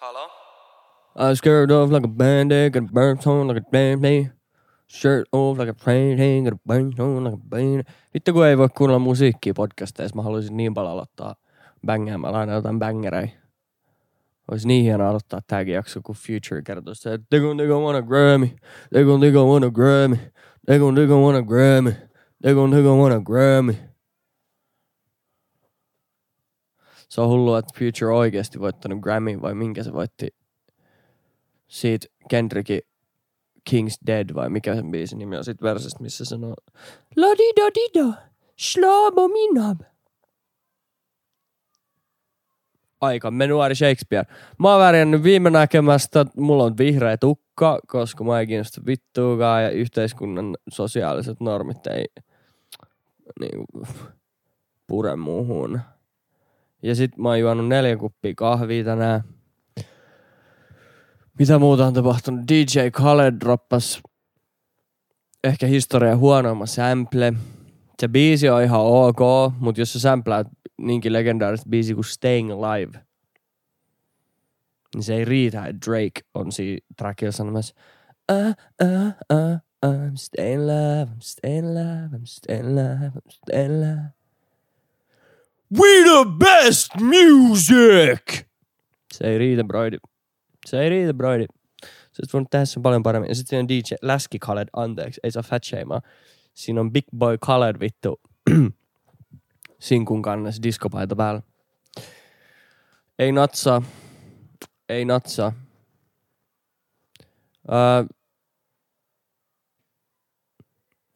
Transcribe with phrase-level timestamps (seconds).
[0.00, 0.28] Hello?
[1.14, 4.30] I scared off like a band-aid, got a burnt on like a damn day.
[4.86, 7.84] Shirt off like a train, hang, got a burnt on like a band.
[8.14, 11.34] Vittu kun ei voi kuunnella musiikkia podcasteissa, mä haluaisin niin paljon aloittaa
[11.86, 13.32] bängäämällä aina jotain bängerei.
[14.50, 17.98] Olisi niin hienoa aloittaa tääkin jakso, kun Future kertoisi että they gon' they gon' want
[17.98, 18.56] a Grammy,
[18.92, 20.16] they gon' they gon' want a Grammy,
[20.66, 21.92] they gon' they gon' want a Grammy,
[22.42, 23.89] they gon' they gon' want a Grammy.
[27.10, 30.28] Se on hullua, että Future oikeasti voittanut Grammy vai minkä se voitti
[31.68, 32.80] siitä Kendrickin
[33.70, 36.54] King's Dead vai mikä sen biisin nimi on siitä versistä, missä sanoo
[37.16, 38.22] Ladidadida,
[38.56, 39.80] slabominab.
[43.00, 44.26] Aika menuari Shakespeare.
[44.58, 49.70] Mä oon värjännyt viime näkemästä, mulla on vihreä tukka, koska mä ei kiinnosta vittuukaan ja
[49.70, 52.04] yhteiskunnan sosiaaliset normit ei
[53.40, 53.64] niin,
[54.86, 55.80] pure muuhun.
[56.82, 59.20] Ja sit mä oon juonut neljä kuppia kahvia tänään.
[61.38, 62.40] Mitä muuta on tapahtunut?
[62.48, 64.02] DJ Khaled droppas
[65.44, 67.32] ehkä historian huonoimman sample.
[68.00, 69.20] Se biisi on ihan ok,
[69.58, 70.46] mutta jos sä sampleat
[70.78, 72.98] niinkin legendaarista biisi kuin Staying Alive,
[74.94, 77.74] niin se ei riitä, että Drake on siinä trackilla sanomassa
[78.32, 84.19] uh, uh, uh, I'm staying alive, I'm staying alive, I'm staying alive, I'm staying alive.
[85.78, 88.44] We the best music!
[89.12, 89.96] Se ei riitä, broidi.
[90.66, 91.46] Se ei riitä, broidi.
[91.82, 93.28] Se olisi voinut tehdä sen paljon paremmin.
[93.28, 96.00] Ja sitten on DJ Läski Khaled, anteeksi, ei saa fat shamaa.
[96.54, 98.20] Siinä on Big Boy Khaled vittu
[99.78, 101.42] sinkun kannessa diskopaita päällä.
[103.18, 103.82] Ei natsaa.
[104.88, 105.52] Ei natsaa.
[107.72, 108.04] Öö,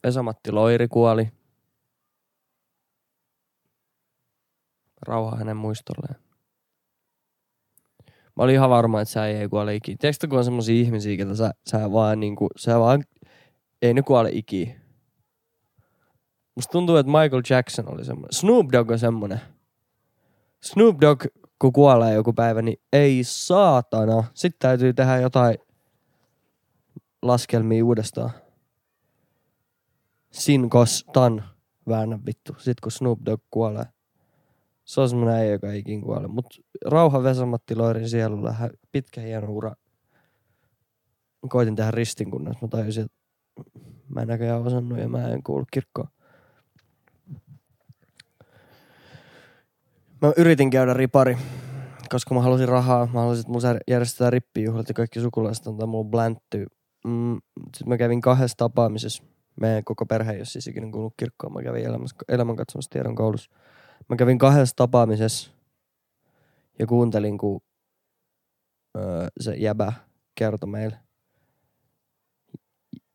[0.05, 1.33] Esa-Matti Loiri kuoli.
[5.07, 6.17] Rauha hänen muistolleen.
[8.37, 9.97] Mä olin ihan varma, että sä ei kuole ikinä.
[10.01, 13.05] Tiedätkö, kun on semmosia ihmisiä, ketä sä, sä vaan niinku, sä vaan,
[13.83, 14.75] ei ne kuole ikinä.
[16.55, 18.33] Musta tuntuu, että Michael Jackson oli semmoinen.
[18.33, 19.41] Snoop Dogg on semmoinen.
[20.63, 21.25] Snoop Dogg,
[21.59, 24.25] kun kuolee joku päivä, niin ei saatana.
[24.35, 25.59] Sitten täytyy tehdä jotain
[27.23, 28.31] laskelmia uudestaan.
[30.31, 31.45] Sin kos tan
[31.89, 32.53] väännä vittu.
[32.53, 33.94] Sitten kun Snoop Dogg kuolee.
[34.85, 36.29] Se on semmoinen äijä, joka ei ikin kuole.
[36.29, 36.47] Mut
[36.87, 38.55] rauha Vesamatti Loirin sielulla.
[38.93, 39.75] Pitkä hieno ura.
[41.49, 43.19] Koitin tehdä ristin kunnes mä tajusin, että
[44.09, 46.09] mä en näköjään osannut ja mä en kuulu kirkkoon.
[50.23, 51.37] Mä yritin käydä ripari,
[52.11, 53.09] koska mä halusin rahaa.
[53.13, 56.67] Mä halusin, että mulla järjestetään rippijuhlat ja kaikki sukulaiset antaa mulle blänttyä.
[57.07, 59.25] Mm, Sitten mä kävin kahdessa tapaamisessa.
[59.61, 61.53] Meidän koko perhe ei ole siis ikinä kuullut kirkkoon.
[61.53, 61.87] Mä kävin
[62.29, 63.51] elämän katsomassa tiedon koulussa.
[64.09, 65.51] Mä kävin kahdessa tapaamisessa
[66.79, 67.61] ja kuuntelin, kun
[68.97, 69.93] öö, se jäbä
[70.35, 70.99] kertoi meille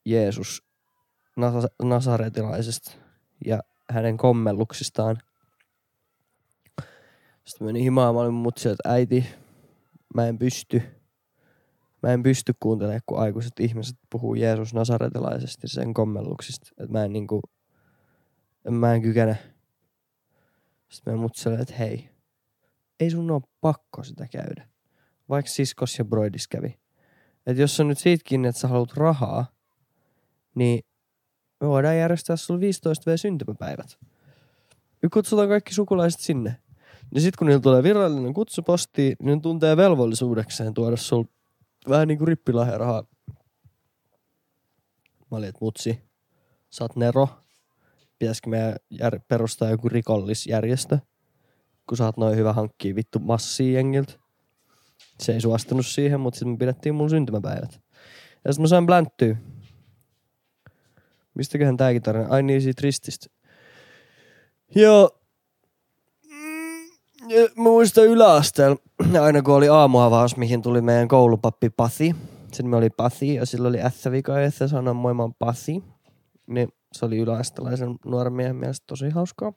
[0.05, 0.63] Jeesus
[1.39, 2.91] Nas- Nasaretilaisesta
[3.45, 5.17] ja hänen kommelluksistaan.
[7.45, 9.25] Sitten menin himaan, mä olin mutsi, että äiti,
[10.15, 10.81] mä en pysty.
[12.03, 16.69] Mä en pysty kuuntelemaan, kun aikuiset ihmiset puhuu Jeesus Nasaretilaisesti sen kommelluksista.
[16.69, 17.41] Että mä en niinku,
[18.69, 19.37] mä en kykene.
[20.89, 22.09] Sitten mä mutselen, että hei,
[22.99, 24.67] ei sun oo pakko sitä käydä.
[25.29, 26.79] Vaikka siskos ja broidis kävi.
[27.45, 29.45] Että jos on nyt siitäkin, että sä haluat rahaa,
[30.55, 30.83] niin
[31.61, 33.97] me voidaan järjestää sulle 15 V syntymäpäivät.
[35.13, 36.55] Kutsutaan kaikki sukulaiset sinne.
[37.15, 41.23] Ja sit kun niillä tulee virallinen kutsu postiin, niin ne tuntee velvollisuudekseen tuoda sul
[41.89, 43.03] vähän niinku rippilahjarahaa.
[45.31, 46.03] Mä olin, että mutsi,
[46.69, 47.29] sä oot Nero.
[48.19, 50.97] Pitäisikö meidän jär- perustaa joku rikollisjärjestö?
[51.89, 54.13] Kun sä oot noin hyvä hankkia vittu massia jengiltä.
[55.19, 57.81] Se ei suostunut siihen, mutta sitten me pidettiin mun syntymäpäivät.
[58.45, 59.35] Ja sitten mä sain blänttyä.
[61.35, 62.27] Mistäköhän tääkin tarina?
[62.29, 63.27] Ai niin, siitä rististä.
[64.75, 65.09] Joo.
[66.29, 66.89] Mm,
[67.55, 68.77] Mä muistan yläasteella,
[69.25, 72.15] aina kun oli aamuavaus, mihin tuli meidän koulupappi Pasi.
[72.51, 75.83] Sen nimi oli Pasi ja sillä oli S-vika ja se sanoi moi mä oon Pasi.
[76.47, 79.53] Niin se oli yläastelaisen nuoren miehen mielestä tosi hauskaa.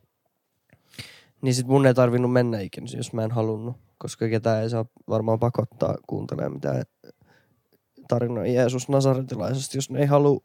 [1.43, 3.77] Niin sit mun ei tarvinnut mennä ikinä, jos mä en halunnut.
[3.99, 6.83] Koska ketään ei saa varmaan pakottaa kuuntelemaan mitään
[8.09, 10.41] tarinoja Jeesus Nasaretilaisesta, jos ne ei halua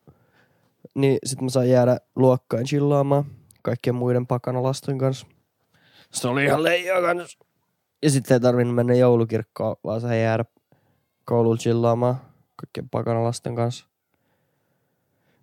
[0.96, 3.26] niin sit mä sain jäädä luokkaan chillaamaan
[3.62, 5.28] kaikkien muiden pakanalasten kanssa.
[6.12, 7.40] Se oli ihan leijaa kanssa.
[8.04, 10.46] Ja sitten ei tarvinnut mennä joulukirkkoon, vaan sai jäädä
[11.26, 12.16] koululla chillaamaan
[12.56, 13.87] kaikkien pakanalasten kanssa.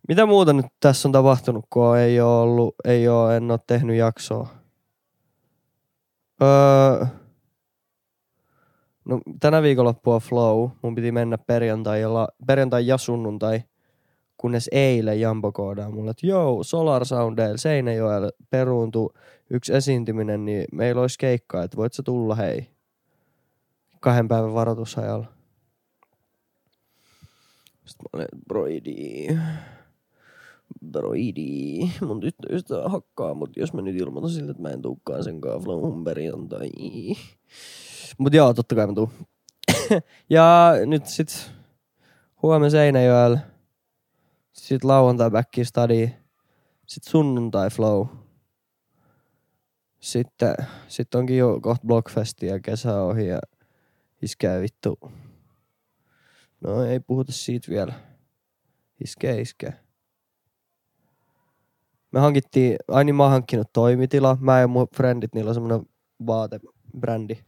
[0.08, 3.96] Mitä muuta nyt tässä on tapahtunut, kun ei oo ollut, ei oo, en oo tehnyt
[3.96, 4.48] jaksoa.
[6.42, 7.06] Öö,
[9.04, 10.70] No tänä viikonloppua flow.
[10.82, 13.62] Mun piti mennä perjantai ja, la, perjantai ja sunnuntai.
[14.36, 19.10] Kunnes eilen Jambo koodaa mulle, että joo, Solar Soundale Seinäjoella peruuntui
[19.50, 22.70] yksi esiintyminen, niin meillä olisi keikkaa, että voit sä tulla hei.
[24.00, 25.26] Kahden päivän varoitusajalla.
[27.84, 29.26] Sitten mä olin, broidi.
[30.92, 31.78] Broidi.
[32.06, 36.04] Mun tyttöystävä hakkaa, mutta jos mä nyt ilmoitan sille, että mä en tuukkaan sen flowhun
[36.04, 36.70] perjantai.
[38.18, 39.10] Mut joo, totta kai mä tuun.
[40.30, 41.52] ja nyt sit
[42.42, 43.38] huomenna Seinäjoella.
[44.52, 46.10] Sit lauantai back study.
[46.86, 48.06] Sit sunnuntai flow.
[50.00, 50.54] Sitten
[50.88, 53.38] sit onkin jo kohta Blockfesti ja kesä ohi ja
[54.22, 54.98] iskee vittu.
[56.60, 57.94] No ei puhuta siitä vielä.
[59.04, 59.83] Iskee, iskee.
[62.14, 64.36] Me hankittiin, aini mä oon hankkinut toimitila.
[64.40, 65.86] Mä ja mun friendit, niillä on semmonen
[66.26, 67.34] vaatebrändi.
[67.34, 67.44] Niin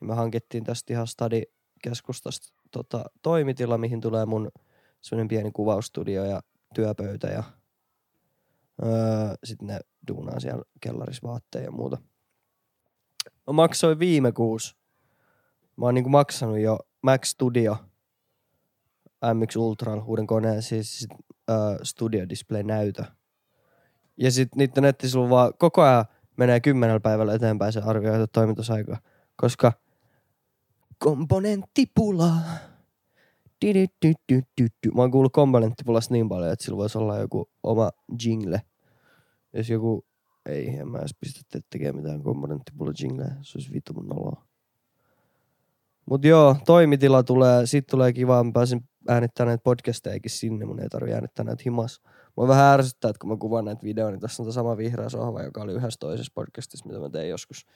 [0.00, 1.42] me hankittiin tästä ihan stadi
[1.82, 4.50] keskustasta tota, toimitila, mihin tulee mun
[5.00, 6.40] semmonen pieni kuvaustudio ja
[6.74, 7.42] työpöytä ja
[8.84, 8.90] öö,
[9.44, 11.96] sitten ne duunaa siellä kellarissa vaatteja ja muuta.
[13.46, 14.76] Mä maksoin viime kuussa.
[15.76, 17.76] Mä oon niinku maksanut jo Max Studio
[19.34, 21.08] MX Ultran uuden koneen, siis
[21.50, 23.04] öö, Studio Display näytö.
[24.16, 26.04] Ja sit niiden nettisivuilla vaan koko ajan
[26.36, 28.96] menee kymmenellä päivällä eteenpäin se arvioitu toimitusaika.
[29.36, 29.72] Koska
[30.98, 32.32] komponenttipula.
[34.94, 37.90] Mä oon kuullut komponenttipulasta niin paljon, että sillä voisi olla joku oma
[38.24, 38.62] jingle.
[39.52, 40.06] Jos joku,
[40.46, 43.36] ei, en mä edes pistä tekemään mitään komponenttipula jingleä.
[43.42, 44.46] Se olisi vittu mun noloa.
[46.10, 50.88] Mut joo, toimitila tulee, sit tulee kiva, mä pääsin äänittämään näitä podcastejakin sinne, mun ei
[50.88, 52.02] tarvi äänittää näitä himas.
[52.36, 55.42] Mua vähän ärsyttää, että kun mä kuvaan näitä videoita, niin tässä on sama vihreä sohva,
[55.42, 57.66] joka oli yhdessä toisessa podcastissa, mitä mä tein joskus.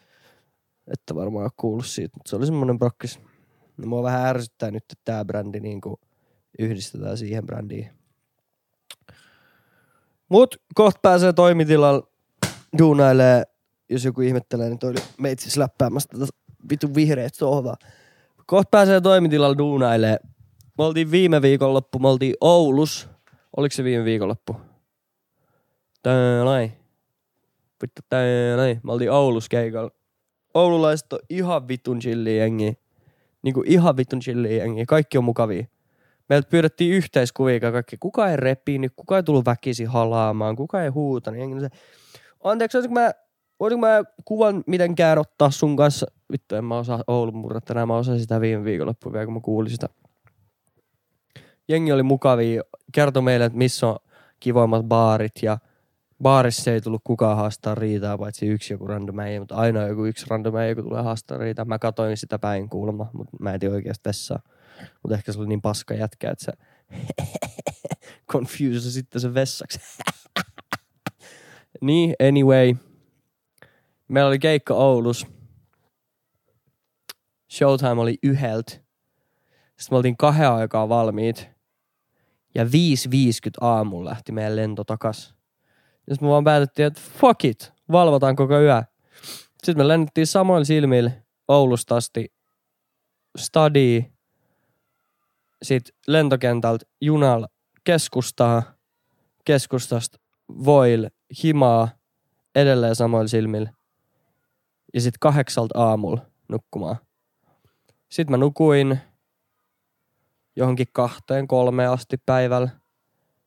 [0.87, 3.21] Että varmaan ole kuullut siitä, mutta se oli semmonen brokkis.
[3.77, 5.97] No, mua vähän ärsyttää nyt, että tää brändi niin kuin
[6.59, 7.91] yhdistetään siihen brändiin.
[10.29, 12.09] Mut kohta pääsee toimitilalla
[12.79, 13.43] duunailee,
[13.91, 16.27] jos joku ihmettelee, niin toi oli meitsis läppäämässä tätä
[16.71, 17.77] vitun vihreät sohvaa.
[18.47, 20.19] Kohta pääsee toimitilalla duunailee.
[20.79, 23.09] Me oltiin viime viikonloppu, me oltiin Oulus.
[23.57, 24.57] Oliko se viime viikonloppu?
[26.03, 26.45] Tää
[27.83, 28.23] Vittu tää
[28.83, 29.91] Me oltiin Oulus keikalla.
[30.55, 32.79] Oululaiset on ihan vitun chilli jengi.
[33.43, 34.87] Niinku ihan vitun chilli jengi.
[34.87, 35.65] Kaikki on mukavia.
[36.29, 37.97] Meiltä pyydettiin yhteiskuvia kaikki.
[38.01, 41.41] Kuka ei repinyt, kuka ei tullut väkisi halaamaan, kuka ei huutanut.
[41.41, 41.69] Jengi se,
[42.45, 43.11] anteeksi, olisiko mä,
[43.59, 46.07] olisiko mä kuvan mitenkään ottaa sun kanssa?
[46.33, 47.87] Vittu, en mä osaa Oulun murretta.
[47.87, 49.89] Mä osasin sitä viime viikonloppua vielä, kun mä kuulin sitä.
[51.69, 52.63] Jengi oli mukavia.
[52.93, 53.97] Kertoi meille, että missä on
[54.41, 55.59] kivoimmat baarit ja
[56.23, 60.27] baarissa ei tullut kukaan haastaa riitaa, paitsi yksi joku random ei, mutta aina joku yksi
[60.31, 61.65] random ei, joku tulee haastaa riitaa.
[61.65, 64.39] Mä katoin sitä päin kuulemma, mutta mä en tiedä oikeasti tässä.
[65.03, 66.53] Mutta ehkä se oli niin paska jätkä, että se
[68.33, 69.81] confuse sitten se vessaksi.
[71.81, 72.75] niin, anyway.
[74.09, 75.27] Meillä oli keikka Oulus.
[77.51, 78.73] Showtime oli yhdeltä.
[78.73, 81.58] Sitten me oltiin kahden aikaa valmiit.
[82.55, 82.71] Ja 5.50
[83.61, 85.35] aamulla lähti meidän lento takas.
[86.07, 88.83] Ja sitten me vaan päätettiin, että fuck it, valvotaan koko yö.
[89.65, 91.11] Sitten me lennettiin samoilla silmillä
[91.49, 92.33] Oulusta asti
[93.39, 94.05] study,
[95.63, 97.49] sitten lentokentältä junalla
[97.85, 98.63] keskustaa,
[99.45, 100.19] keskustasta
[100.65, 101.09] Voil,
[101.43, 101.89] himaa,
[102.55, 103.73] edelleen samoilla silmillä.
[104.95, 106.97] Ja sitten kahdeksalta aamulla nukkumaan.
[108.09, 108.99] Sitten mä nukuin
[110.59, 112.69] johonkin kahteen, kolmeen asti päivällä.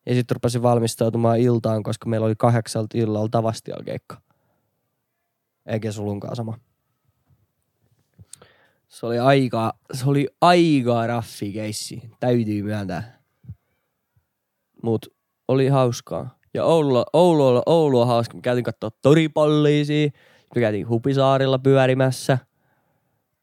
[0.06, 4.22] Ja sitten rupesin valmistautumaan iltaan, koska meillä oli kahdeksalta illalla Tavastial keikka.
[5.66, 6.58] Eikä sulunkaan sama.
[8.88, 13.22] Se oli aika, se oli aika raffi keissi, täytyy myöntää.
[14.84, 15.06] Mut
[15.48, 16.38] oli hauskaa.
[16.54, 18.36] Ja Oulu, Oulu, Oulu, on hauska.
[18.36, 20.10] Me käytiin katsoa toripalliisia.
[20.56, 22.38] Me käytiin Hupisaarilla pyörimässä.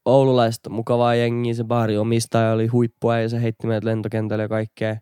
[0.08, 1.54] Oululaiset on mukavaa jengiä.
[1.54, 4.96] Se baari omistaja oli huippua ja se heitti meidät lentokentälle ja kaikkea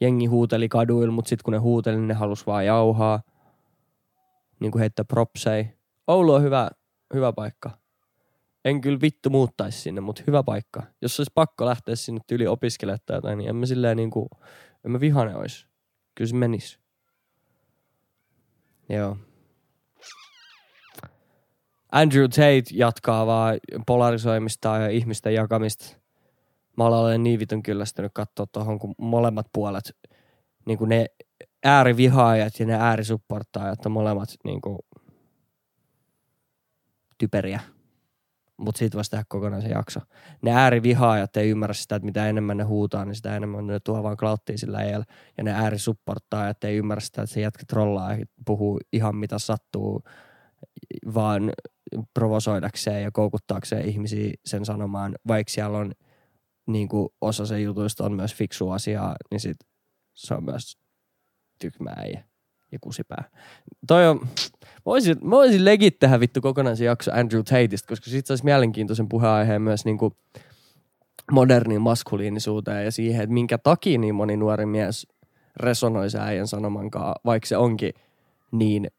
[0.00, 3.22] jengi huuteli kaduilla, mutta sitten kun ne huuteli, niin ne halus vaan jauhaa.
[4.60, 5.68] Niin kuin heittää propsei.
[6.06, 6.70] Oulu on hyvä,
[7.14, 7.70] hyvä paikka.
[8.64, 10.82] En kyllä vittu muuttaisi sinne, mutta hyvä paikka.
[11.02, 14.28] Jos olisi pakko lähteä sinne yli opiskelemaan tai jotain, niin en mä silleen niin kuin,
[14.84, 15.66] en mä vihane olisi.
[16.14, 16.78] Kyllä se menisi.
[18.88, 19.16] Joo.
[21.92, 25.96] Andrew Tate jatkaa vaan polarisoimista ja ihmisten jakamista
[26.76, 29.96] mä olen niin vitun kyllästynyt katsoa tuohon, kun molemmat puolet,
[30.66, 31.06] niin kuin ne
[31.64, 34.78] äärivihaajat ja ne äärisupporttaajat on molemmat niin kuin
[37.18, 37.60] typeriä.
[38.56, 40.00] mutta siitä voisi tehdä kokonaisen jakso.
[40.42, 44.02] Ne äärivihaajat ei ymmärrä sitä, että mitä enemmän ne huutaa, niin sitä enemmän ne tuo
[44.02, 44.92] vaan klauttia sillä ei
[45.36, 50.02] Ja ne äärisupporttaajat ei ymmärrä sitä, että se jätkä trollaa ja puhuu ihan mitä sattuu,
[51.14, 51.52] vaan
[52.14, 55.92] provosoidakseen ja koukuttaakseen ihmisiä sen sanomaan, vaikka siellä on
[56.66, 59.56] niin kuin osa sen jutuista on myös fiksu asiaa, niin sit
[60.14, 60.78] se on myös
[61.58, 62.20] tykmää ja,
[62.72, 63.30] ja kusipää.
[63.86, 68.26] Toi on, mä voisin, mä voisin legit tehdä vittu kokonaisen jakso Andrew Tateista, koska siitä
[68.26, 70.14] saisi mielenkiintoisen puheenaiheen myös niin kuin
[71.32, 75.06] moderniin maskuliinisuuteen ja siihen, että minkä takia niin moni nuori mies
[75.56, 77.92] resonoi se äijän sanomankaan, vaikka se onkin
[78.52, 78.90] niin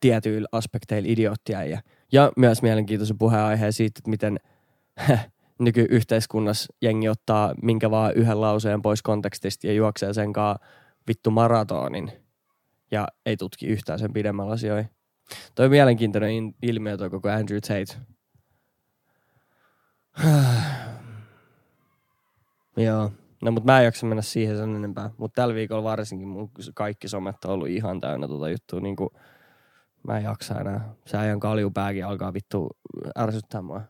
[0.00, 1.64] tietyillä aspekteilla idioottia.
[1.64, 1.80] Ja,
[2.12, 4.40] ja myös mielenkiintoisen puheenaiheen siitä, että miten
[5.58, 10.66] nykyyhteiskunnassa jengi ottaa minkä vaan yhden lauseen pois kontekstista ja juoksee sen kanssa
[11.08, 12.12] vittu maratonin
[12.90, 14.90] ja ei tutki yhtään sen pidemmällä asioihin.
[15.54, 17.96] Toi mielenkiintoinen ilmiö toi koko Andrew Tate.
[22.76, 23.10] Joo.
[23.42, 25.10] No mut mä en jaksa mennä siihen sen enempää.
[25.16, 28.80] Mut tällä viikolla varsinkin mun kaikki somet on ollut ihan täynnä tota juttua.
[28.80, 29.12] Niinku,
[30.08, 30.94] mä en jaksa enää.
[31.06, 32.68] Se ajan kaljupääkin alkaa vittu
[33.18, 33.82] ärsyttää mua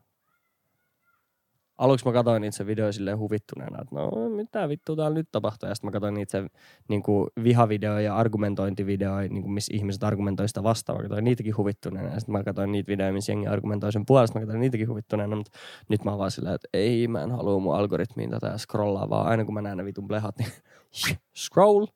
[1.83, 5.69] aluksi mä katsoin niitä se video silleen huvittuneena, että no mitä vittu täällä nyt tapahtuu.
[5.69, 6.47] Ja sitten mä katsoin niitä se
[6.88, 10.99] niin kuin vihavideo ja argumentointivideo, niin missä ihmiset argumentoi sitä vastaan.
[10.99, 12.09] Mä katsoin niitäkin huvittuneena.
[12.14, 14.38] Ja sitten mä katsoin niitä videoita, missä jengi argumentoi sen puolesta.
[14.38, 15.37] Mä katsoin niitäkin huvittuneena.
[15.37, 18.59] Mutta nyt mä oon vaan silleen, että ei mä en halua mun algoritmiin tätä ja
[18.59, 20.52] scrollaa, vaan aina kun mä näen ne vitun blehat, niin
[21.45, 21.87] scroll.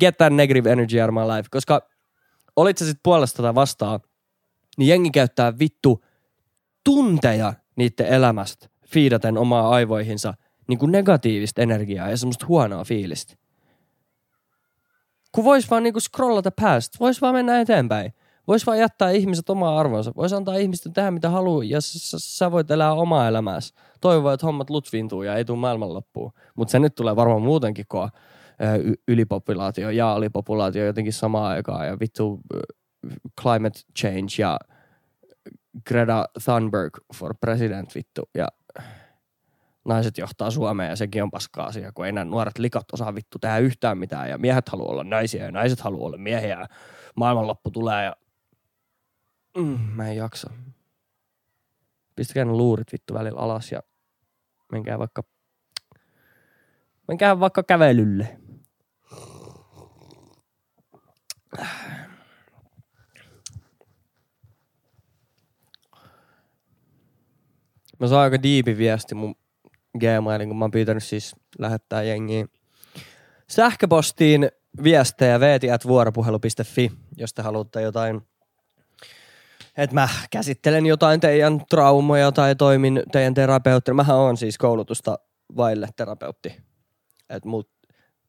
[0.00, 1.48] Get that negative energy out of my life.
[1.50, 1.88] Koska
[2.60, 4.00] olit sä sit puolesta tai vastaan,
[4.78, 6.04] niin jengi käyttää vittu
[6.84, 10.34] tunteja niiden elämästä fiidaten omaa aivoihinsa
[10.68, 13.34] niin kuin negatiivista energiaa ja semmoista huonoa fiilistä.
[15.32, 18.12] Kun vois vaan niinku scrollata past, vois vaan mennä eteenpäin.
[18.48, 20.12] Vois vaan jättää ihmiset omaa arvonsa.
[20.16, 23.74] Vois antaa ihmisten tehdä mitä haluaa ja sä, sä voit elää omaa elämääsi.
[24.00, 26.32] Toivoo, että hommat lutviintuu ja ei tule maailmanloppuun.
[26.56, 28.08] Mutta se nyt tulee varmaan muutenkin, kun
[29.08, 32.40] ylipopulaatio ja alipopulaatio jotenkin samaan aikaan ja vittu
[33.40, 34.58] climate change ja
[35.88, 38.48] Greta Thunberg for president vittu ja
[39.84, 43.38] naiset johtaa Suomeen ja sekin on paska asia, kun ei nämä nuoret likat osaa vittu
[43.38, 46.68] tehdä yhtään mitään ja miehet haluaa olla naisia ja naiset haluaa olla miehiä ja
[47.16, 48.16] maailmanloppu tulee ja
[49.56, 50.50] mm, mä en jaksa.
[52.16, 53.82] Pistäkää ne luurit vittu välillä alas ja
[54.72, 55.22] menkää vaikka
[57.08, 58.38] menkää vaikka kävelylle.
[67.98, 69.34] Mä saan aika diipi viesti mun
[69.98, 72.48] Gmailin, kun mä oon pyytänyt siis lähettää jengiin
[73.50, 74.50] sähköpostiin
[74.82, 78.22] viestejä veeti.vuoropuhelu.fi, jos te haluatte jotain
[79.76, 83.94] että mä käsittelen jotain teidän traumoja tai toimin teidän terapeuttina.
[83.94, 85.18] Mähän on siis koulutusta
[85.56, 86.62] vaille terapeutti.
[87.30, 87.70] Et mut,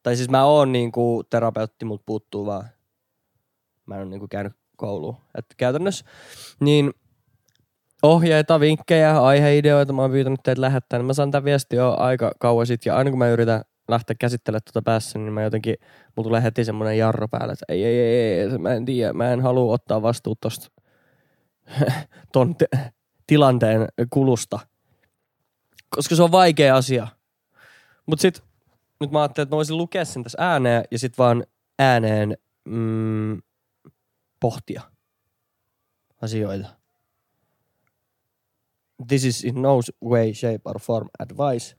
[0.04, 2.70] tai siis mä oon niinku terapeutti, mut puuttuu vaan.
[3.90, 5.16] Mä en ole niinku käynyt kouluun.
[5.38, 6.06] Et käytännössä.
[6.60, 6.92] Niin
[8.04, 12.32] ohjeita, vinkkejä, aiheideoita mä oon pyytänyt teitä lähettää, niin mä saan tämän viesti jo aika
[12.40, 12.92] kauan sitten.
[12.92, 15.76] Ja aina kun mä yritän lähteä käsittelemään tuota päässä, niin mä jotenkin,
[16.16, 19.34] mulla tulee heti semmoinen jarro päälle, että ei, ei, ei, ei mä en tiedä, mä
[19.34, 20.72] en halua ottaa vastuuta tosta
[22.34, 22.92] ton te-
[23.28, 24.60] tilanteen kulusta.
[25.90, 27.08] Koska se on vaikea asia.
[28.06, 28.44] Mut sit,
[29.00, 31.44] nyt mä ajattelin, että mä voisin lukea sen tässä ääneen ja sit vaan
[31.80, 33.42] ääneen mm,
[34.40, 34.82] pohtia
[36.22, 36.70] asioita.
[39.08, 41.76] This is in no way, shape or form advice.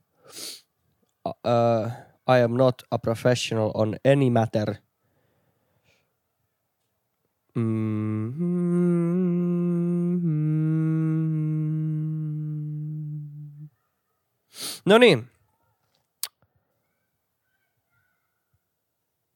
[1.25, 1.90] Uh, uh,
[2.26, 4.76] I am not a professional on any matter.
[7.55, 8.81] Mm-hmm.
[14.87, 15.31] No niin.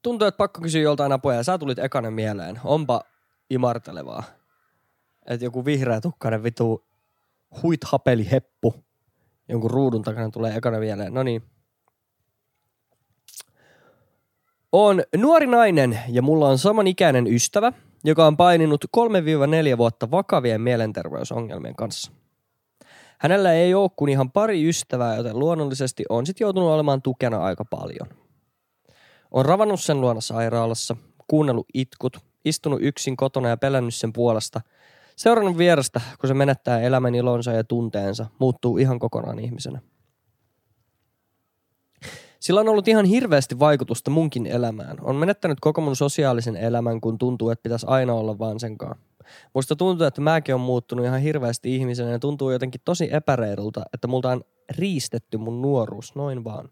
[0.03, 1.43] Tuntuu, että pakko kysyä joltain apuja.
[1.43, 2.61] Sä tulit ekanen mieleen.
[2.65, 3.01] Onpa
[3.51, 4.23] imartelevaa.
[5.27, 6.85] Että joku vihreä tukkainen vitu
[7.63, 8.85] huithapeli heppu
[9.49, 11.15] jonkun ruudun takana tulee ekana mieleen.
[11.15, 11.43] No niin.
[14.73, 17.73] On nuori nainen ja mulla on samanikäinen ystävä,
[18.05, 18.85] joka on paininut
[19.75, 22.13] 3-4 vuotta vakavien mielenterveysongelmien kanssa.
[23.19, 27.65] Hänellä ei ole kuin ihan pari ystävää, joten luonnollisesti on sit joutunut olemaan tukena aika
[27.65, 28.09] paljon.
[29.31, 30.97] On ravannut sen luona sairaalassa,
[31.29, 34.61] kuunnellut itkut, istunut yksin kotona ja pelännyt sen puolesta–
[35.17, 39.81] Seurannut vierasta, kun se menettää elämän ilonsa ja tunteensa, muuttuu ihan kokonaan ihmisenä.
[42.41, 44.97] Sillä on ollut ihan hirveästi vaikutusta munkin elämään.
[45.01, 48.97] On menettänyt koko mun sosiaalisen elämän, kun tuntuu, että pitäisi aina olla vaan senkaan.
[49.55, 54.09] Musta tuntuu, että mäkin on muuttunut ihan hirveästi ihmisenä ja tuntuu jotenkin tosi epäreilulta, että
[54.09, 56.69] multa on riistetty mun nuoruus noin vaan.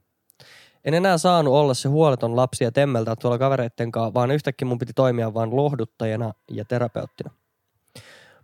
[0.84, 4.78] En enää saanut olla se huoleton lapsi ja temmeltä tuolla kavereitten kanssa, vaan yhtäkkiä mun
[4.78, 7.30] piti toimia vain lohduttajana ja terapeuttina.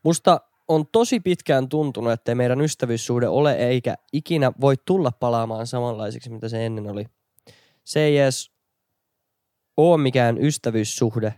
[0.03, 6.31] Musta on tosi pitkään tuntunut, että meidän ystävyyssuhde ole eikä ikinä voi tulla palaamaan samanlaiseksi,
[6.31, 7.07] mitä se ennen oli.
[7.85, 8.51] Se ei edes
[9.77, 11.35] ole mikään ystävyyssuhde.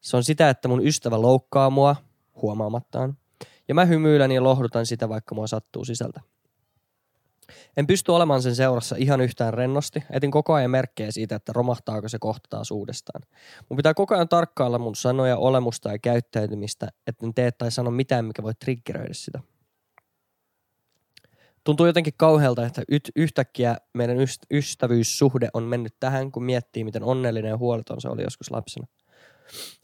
[0.00, 1.96] Se on sitä, että mun ystävä loukkaa mua
[2.42, 3.18] huomaamattaan.
[3.68, 6.20] Ja mä hymyilen ja lohdutan sitä, vaikka mua sattuu sisältä.
[7.76, 10.02] En pysty olemaan sen seurassa ihan yhtään rennosti.
[10.10, 13.22] Etin koko ajan merkkejä siitä, että romahtaako se kohta taas uudestaan.
[13.68, 18.24] Mun pitää koko ajan tarkkailla mun sanoja, olemusta ja käyttäytymistä, etten tee tai sano mitään,
[18.24, 19.40] mikä voi triggeröidä sitä.
[21.64, 22.82] Tuntuu jotenkin kauhealta, että
[23.16, 28.22] yhtäkkiä meidän yst- ystävyyssuhde on mennyt tähän, kun miettii, miten onnellinen ja huoleton se oli
[28.22, 28.86] joskus lapsena.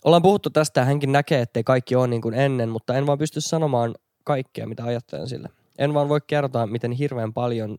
[0.04, 3.18] Ollaan puhuttu tästä ja hänkin näkee, ettei kaikki ole niin kuin ennen, mutta en vaan
[3.18, 5.48] pysty sanomaan kaikkea, mitä ajattelen sille.
[5.80, 7.78] En vaan voi kertoa, miten hirveän paljon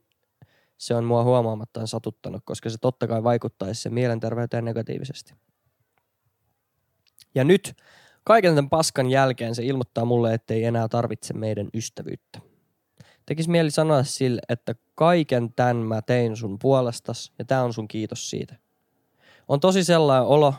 [0.78, 5.34] se on mua huomaamattaan satuttanut, koska se totta kai vaikuttaisi sen mielenterveyteen negatiivisesti.
[7.36, 7.74] Ja nyt,
[8.24, 12.40] kaiken tämän paskan jälkeen se ilmoittaa mulle, ettei enää tarvitse meidän ystävyyttä.
[13.26, 17.88] Tekis mieli sanoa sille, että kaiken tämän mä tein sun puolestas ja tää on sun
[17.88, 18.56] kiitos siitä.
[19.48, 20.54] On tosi sellainen olo,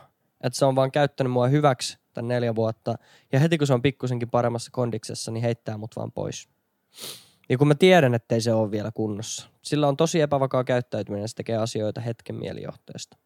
[0.45, 2.95] että se on vaan käyttänyt mua hyväksi tän neljä vuotta
[3.33, 6.49] ja heti kun se on pikkusenkin paremmassa kondiksessa, niin heittää mut vaan pois.
[7.53, 9.49] Ja kun mä tiedän, ettei se ole vielä kunnossa.
[9.63, 13.17] Sillä on tosi epävakaa käyttäytyminen se tekee asioita hetken mielijohteesta.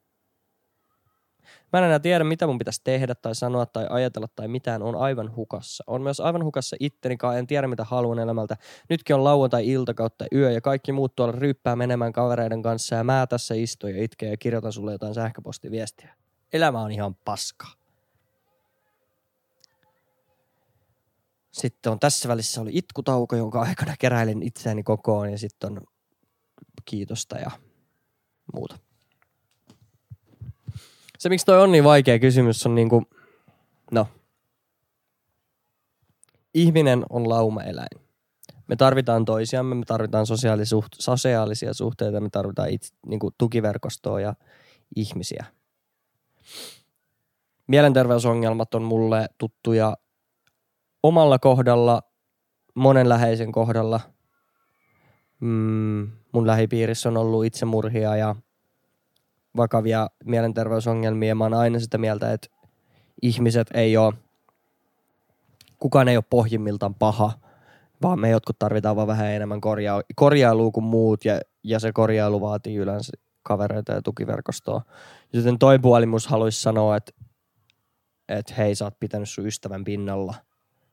[1.73, 4.83] Mä en enää tiedä, mitä mun pitäisi tehdä tai sanoa tai ajatella tai mitään.
[4.83, 5.85] On aivan hukassa.
[5.87, 7.39] On myös aivan hukassa ittenikaan.
[7.39, 8.57] En tiedä, mitä haluan elämältä.
[8.89, 13.27] Nytkin on lauantai-ilta kautta yö ja kaikki muut tuolla ryyppää menemään kavereiden kanssa ja mä
[13.27, 16.15] tässä istun ja itken ja kirjoitan sulle jotain sähköpostiviestiä.
[16.53, 17.67] Elämä on ihan paska.
[21.57, 25.81] Sitten on tässä välissä oli itkutauko, jonka aikana keräilen itseäni kokoon ja sitten on
[26.85, 27.51] kiitosta ja
[28.55, 28.79] muuta.
[31.19, 33.03] Se, miksi toi on niin vaikea kysymys, on niinku,
[33.91, 34.09] no,
[36.55, 38.01] ihminen on laumaeläin.
[38.67, 40.27] Me tarvitaan toisiamme, me tarvitaan
[40.99, 44.35] sosiaalisia suhteita, me tarvitaan itse, niinku, tukiverkostoa ja
[44.97, 45.45] ihmisiä.
[47.67, 49.97] Mielenterveysongelmat on mulle tuttuja
[51.03, 52.03] omalla kohdalla,
[52.75, 54.01] monen läheisen kohdalla.
[55.41, 58.37] Mm, mun lähipiirissä on ollut itsemurhia ja
[59.57, 61.35] vakavia mielenterveysongelmia.
[61.35, 62.49] Mä oon aina sitä mieltä, että
[63.23, 64.15] ihmiset ei ole,
[65.79, 67.33] kukaan ei ole pohjimmiltaan paha,
[68.03, 72.41] vaan me jotkut tarvitaan vaan vähän enemmän korjaa, korjailua kuin muut ja, ja se korjailu
[72.41, 74.83] vaatii yleensä kavereita ja tukiverkostoa.
[75.33, 77.13] Joten toi puoli haluaisi sanoa, että,
[78.29, 80.35] että hei, sä oot pitänyt sun ystävän pinnalla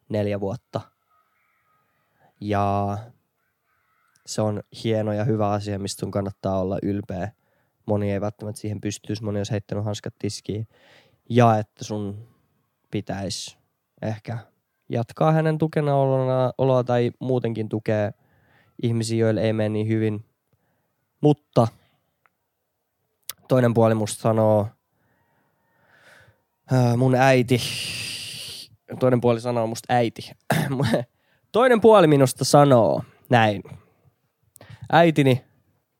[0.09, 0.81] neljä vuotta.
[2.41, 2.97] Ja
[4.25, 7.31] se on hieno ja hyvä asia, mistä sun kannattaa olla ylpeä
[7.85, 10.67] moni ei välttämättä siihen pystyisi, moni olisi heittänyt hanskat tiskiin.
[11.29, 12.27] Ja että sun
[12.91, 13.57] pitäisi
[14.01, 14.37] ehkä
[14.89, 15.95] jatkaa hänen tukena
[16.57, 18.11] oloa, tai muutenkin tukea
[18.83, 20.25] ihmisiä, joille ei mene niin hyvin.
[21.21, 21.67] Mutta
[23.47, 24.67] toinen puoli musta sanoo,
[26.71, 27.61] ää, mun äiti,
[28.99, 30.31] toinen puoli sanoo musta äiti.
[31.51, 33.63] toinen puoli minusta sanoo näin.
[34.91, 35.43] Äitini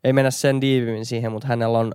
[0.03, 1.93] ei mennä sen diivimmin siihen, mutta hänellä on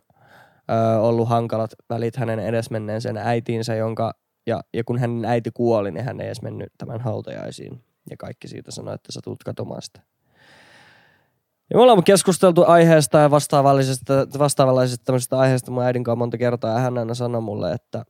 [0.71, 4.13] ö, ollut hankalat välit hänen edesmenneensä äitiinsä, jonka,
[4.47, 7.85] ja, ja kun hänen äiti kuoli, niin hän ei edes mennyt tämän hautajaisiin.
[8.11, 10.01] Ja kaikki siitä sanoi, että sä tulet katomaan sitä.
[11.71, 16.73] Ja me ollaan keskusteltu aiheesta ja vastaavallisesta, vastaavallisesta tämmöisestä aiheesta mun äidin kanssa monta kertaa.
[16.73, 18.05] Ja hän aina sanoi mulle, että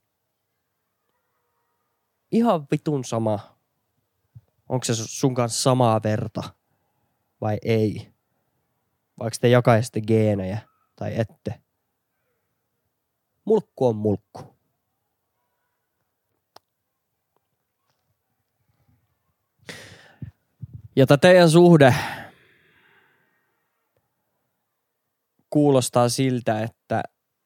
[2.33, 3.59] ihan vitun sama.
[4.69, 6.43] Onko se sun kanssa samaa verta
[7.41, 8.19] vai ei?
[9.19, 10.59] vaikka te jakaisitte geenejä
[10.97, 11.61] tai ette.
[13.45, 14.57] Mulkku on mulkku.
[20.97, 21.95] Ja tämä teidän suhde
[25.51, 27.03] kuulostaa siltä, että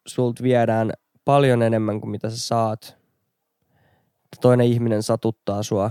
[0.07, 0.93] sult viedään
[1.25, 3.02] paljon enemmän kuin mitä sä saat.
[4.41, 5.91] Toinen ihminen satuttaa sua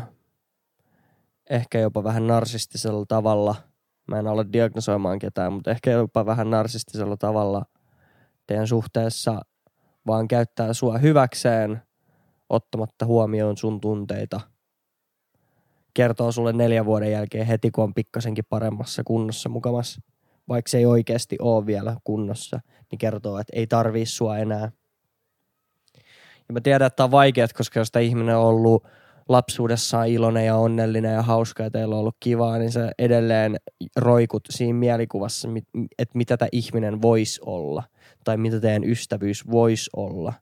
[1.49, 3.56] ehkä jopa vähän narsistisella tavalla–
[4.12, 7.65] Mä en ole diagnosoimaan ketään, mutta ehkä jopa vähän narsistisella tavalla
[8.47, 9.41] teidän suhteessa
[10.08, 11.82] vaan käyttää sua hyväkseen
[12.49, 14.41] ottamatta huomioon sun tunteita.
[15.93, 20.01] Kertoo sulle neljän vuoden jälkeen heti, kun on pikkasenkin paremmassa kunnossa mukamassa.
[20.49, 22.60] Vaikka se ei oikeasti ole vielä kunnossa,
[22.91, 24.71] niin kertoo, että ei tarvii sua enää.
[26.51, 28.83] Ja mä tiedän, että tämä on vaikeaa, koska jos tämä ihminen on ollut
[29.29, 33.57] lapsuudessaan iloinen ja onnellinen ja hauska ja teillä on ollut kivaa, niin sä edelleen
[33.95, 35.49] roikut siinä mielikuvassa,
[35.99, 37.83] että mitä tämä ihminen voisi olla
[38.23, 40.33] tai mitä teidän ystävyys voisi olla.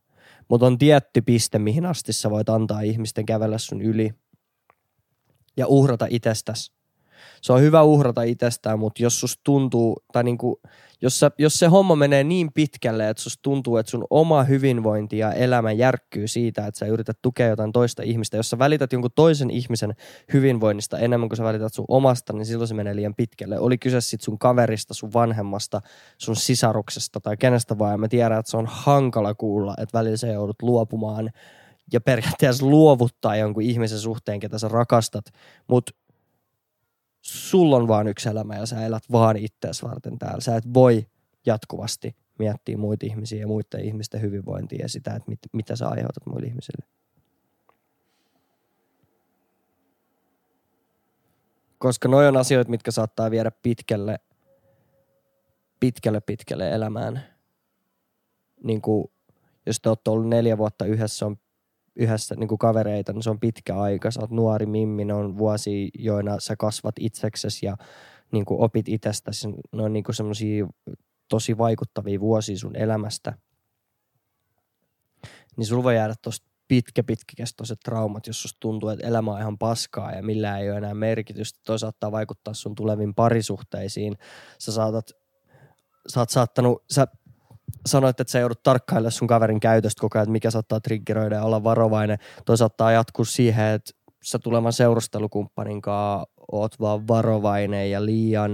[0.48, 4.14] Mutta on tietty piste, mihin asti sä voit antaa ihmisten kävellä sun yli
[5.58, 6.79] ja uhrata itsestäsi
[7.42, 10.62] se on hyvä uhrata itsestään, mutta jos sus tuntuu, tai niinku,
[11.02, 15.18] jos, sä, jos se homma menee niin pitkälle, että sus tuntuu, että sun oma hyvinvointi
[15.18, 19.12] ja elämä järkkyy siitä, että sä yrität tukea jotain toista ihmistä, jos sä välität jonkun
[19.16, 19.94] toisen ihmisen
[20.34, 23.60] hyvinvoinnista enemmän kuin sä välität sun omasta, niin silloin se menee liian pitkälle.
[23.60, 25.82] Oli kyse sit sun kaverista, sun vanhemmasta,
[26.18, 28.00] sun sisaruksesta tai kenestä vaan.
[28.00, 31.30] Mä tiedän, että se on hankala kuulla, että välillä sä joudut luopumaan
[31.94, 35.26] ja periaatteessa luovuttaa jonkun ihmisen suhteen, ketä sä rakastat.
[35.68, 35.92] Mutta
[37.30, 40.42] sulla on vaan yksi elämä ja sä elät vaan itseäsi varten täällä.
[40.42, 41.08] Sä et voi
[41.46, 46.26] jatkuvasti miettiä muita ihmisiä ja muiden ihmisten hyvinvointia ja sitä, että mit, mitä sä aiheutat
[46.26, 46.86] muille ihmisille.
[51.78, 54.20] Koska noi on asioita, mitkä saattaa viedä pitkälle,
[55.80, 57.24] pitkälle, pitkälle elämään.
[58.64, 59.12] Niin kuin,
[59.66, 61.38] jos te olette ollut neljä vuotta yhdessä, on
[61.96, 64.12] yhdessä niin kuin kavereita, niin se on pitkä aika.
[64.12, 67.78] Sä oot nuori mimmi, ne on vuosi, joina sä kasvat itseksesi ja
[68.32, 69.48] niin kuin opit itsestäsi.
[69.48, 70.68] Ne on niin kuin semmosia
[71.30, 73.34] tosi vaikuttavia vuosia sun elämästä.
[75.58, 79.58] Niin sulla voi jäädä tosta pitkä, pitkäkestoiset traumat, jos susta tuntuu, että elämä on ihan
[79.58, 81.60] paskaa ja millään ei ole enää merkitystä.
[81.66, 84.18] Toi saattaa vaikuttaa sun tuleviin parisuhteisiin.
[84.60, 85.12] Sä saatat,
[86.14, 87.08] sä oot saattanut, sä
[87.86, 91.44] sanoit, että sä joudut tarkkailemaan sun kaverin käytöstä koko ajan, että mikä saattaa triggeröidä ja
[91.44, 92.18] olla varovainen.
[92.46, 93.92] Toi saattaa jatkuu siihen, että
[94.24, 98.52] sä tulevan seurustelukumppanin kanssa oot vaan varovainen ja liian,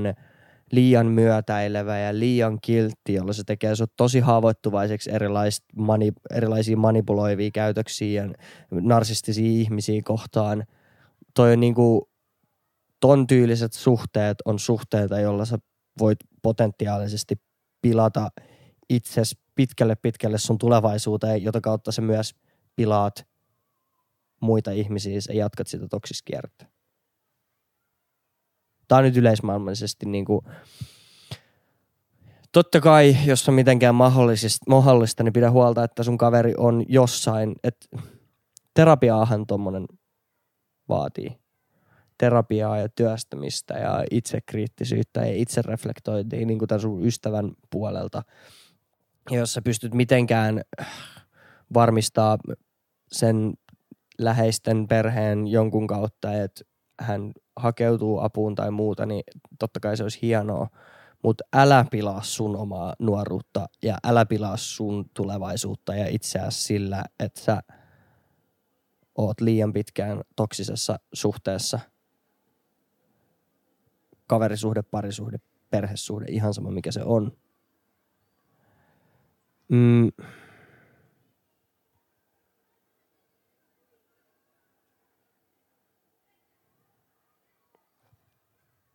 [0.71, 5.10] liian myötäilevä ja liian kiltti, jolla se tekee sut tosi haavoittuvaiseksi
[5.75, 8.30] mani, erilaisiin manipuloivia käytöksiä ja
[8.71, 10.63] narsistisia ihmisiä kohtaan.
[11.34, 12.10] Toi on niinku,
[12.99, 15.58] ton tyyliset suhteet on suhteita, joilla sä
[15.99, 17.36] voit potentiaalisesti
[17.82, 18.30] pilata–
[18.89, 22.36] itses pitkälle pitkälle sun tulevaisuuteen, jota kautta sä myös
[22.76, 23.28] pilaat
[24.39, 26.65] muita ihmisiä ja jatkat sitä toksiskierrettä.
[28.88, 30.41] Tämä on nyt yleismaailmallisesti niin kuin,
[32.52, 33.95] totta kai, jos on mitenkään
[34.67, 37.88] mahdollista, niin pidä huolta, että sun kaveri on jossain, että
[38.74, 39.86] terapiaahan tuommoinen
[40.89, 41.38] vaatii.
[42.17, 48.24] Terapiaa ja työstämistä ja itsekriittisyyttä ja itsereflektointia niin kuin tämän sun ystävän puolelta–
[49.31, 50.61] jos sä pystyt mitenkään
[51.73, 52.38] varmistaa
[53.11, 53.53] sen
[54.17, 56.63] läheisten perheen jonkun kautta, että
[56.99, 59.23] hän hakeutuu apuun tai muuta, niin
[59.59, 60.67] totta kai se olisi hienoa.
[61.23, 67.41] Mutta älä pilaa sun omaa nuoruutta ja älä pilaa sun tulevaisuutta ja itseäsi sillä, että
[67.41, 67.61] sä
[69.17, 71.79] oot liian pitkään toksisessa suhteessa.
[74.27, 75.38] Kaverisuhde, parisuhde,
[75.69, 77.31] perhesuhde, ihan sama mikä se on–
[79.69, 80.12] Mm.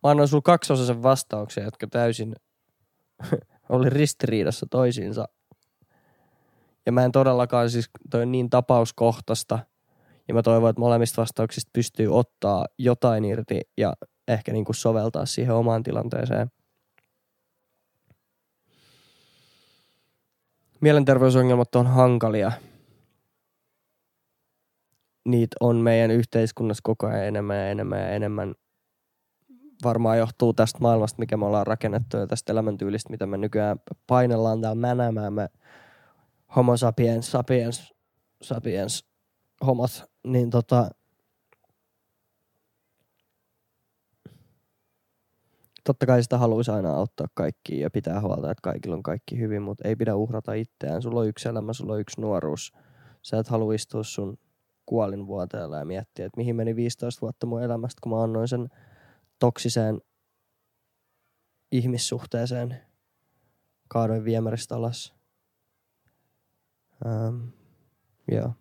[0.02, 2.36] Mä annoin sulla kaksiosaisen vastauksia, jotka täysin
[3.68, 5.28] oli ristiriidassa toisiinsa.
[6.86, 9.58] Ja mä en todellakaan siis, toi niin tapauskohtaista.
[10.28, 13.94] Ja mä toivon, että molemmista vastauksista pystyy ottaa jotain irti ja
[14.28, 16.50] ehkä niin kuin soveltaa siihen omaan tilanteeseen.
[20.80, 22.52] Mielenterveysongelmat on hankalia.
[25.28, 28.54] Niitä on meidän yhteiskunnassa koko ajan enemmän ja enemmän ja enemmän.
[29.84, 34.60] Varmaan johtuu tästä maailmasta, mikä me ollaan rakennettu ja tästä elämäntyylistä, mitä me nykyään painellaan
[34.60, 35.32] täällä mänämään.
[35.32, 35.48] Me
[36.56, 37.94] homo sapiens, sapiens,
[38.42, 39.10] sapiens
[39.66, 39.90] homot,
[40.26, 40.90] niin tota,
[45.84, 49.62] totta kai sitä haluaisi aina auttaa kaikkia ja pitää huolta, että kaikilla on kaikki hyvin,
[49.62, 51.02] mutta ei pidä uhrata itseään.
[51.02, 52.72] Sulla on yksi elämä, sulla on yksi nuoruus.
[53.22, 54.38] Sä et halua istua sun
[54.86, 58.68] kuolinvuoteella ja miettiä, että mihin meni 15 vuotta mun elämästä, kun mä annoin sen
[59.38, 60.00] toksiseen
[61.72, 62.76] ihmissuhteeseen.
[63.88, 65.14] Kaadoin viemäristä alas.
[67.06, 67.48] Ähm,
[68.32, 68.52] joo.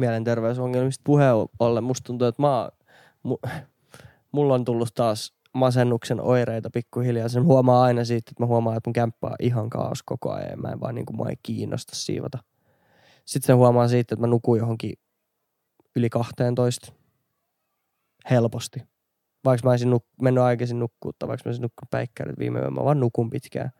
[0.00, 1.84] Mielenterveysongelmista puheen ollen.
[1.84, 2.70] Musta tuntuu, että mä,
[3.22, 3.38] mu,
[4.32, 7.28] mulla on tullut taas masennuksen oireita pikkuhiljaa.
[7.28, 10.60] Sen huomaa aina siitä, että mä huomaan, että mun kämppä on ihan kaos koko ajan.
[10.60, 12.38] Mä en vaan niin kuin, mua ei kiinnosta siivota.
[13.24, 14.94] Sitten sen huomaa siitä, että mä nukun johonkin
[15.96, 16.92] yli 12
[18.30, 18.82] helposti.
[19.44, 22.70] vaikka mä olisin nuk- mennyt aikaisin nukkua, tai vaikka mä olisin nukkunut päikkärit viime yönä,
[22.70, 23.70] mä vaan nukun pitkään.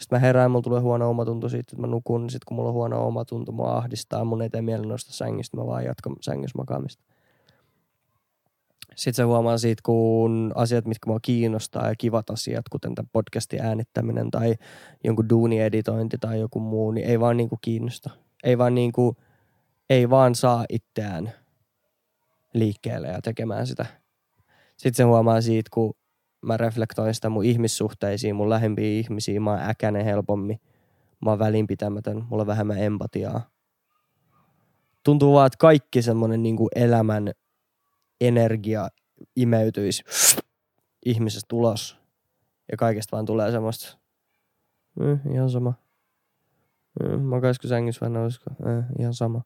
[0.00, 2.30] Sitten mä herään, mulla tulee huono omatunto siitä, että mä nukun.
[2.30, 5.66] Sitten kun mulla on huono omatunto, mua ahdistaa, mun ei tee mieli nostaa sängystä, mä
[5.66, 7.04] vaan jatkan sängyssä makaamista.
[8.94, 13.60] Sitten se huomaa siitä, kun asiat, mitkä mua kiinnostaa ja kivat asiat, kuten tämän podcastin
[13.60, 14.54] äänittäminen tai
[15.04, 18.10] jonkun duunieditointi tai joku muu, niin ei vaan niinku kiinnosta.
[18.44, 19.16] Ei vaan, niinku,
[19.90, 21.32] ei vaan saa itseään
[22.54, 23.86] liikkeelle ja tekemään sitä.
[24.76, 25.94] Sitten se huomaa siitä, kun
[26.42, 30.60] mä reflektoin sitä mun ihmissuhteisiin, mun lähimpiin ihmisiin, mä oon äkänen helpommin.
[31.24, 33.50] Mä oon välinpitämätön, mulla on vähemmän empatiaa.
[35.04, 37.32] Tuntuu vaan, että kaikki semmonen niinku elämän
[38.20, 38.88] energia
[39.36, 40.02] imeytyisi
[41.06, 41.98] ihmisestä ulos.
[42.70, 43.98] Ja kaikesta vaan tulee semmoista,
[45.00, 45.74] eh, ihan sama.
[47.04, 48.50] Eh, makaisiko sängyssä vai nousiko?
[48.50, 49.42] Eh, ihan sama.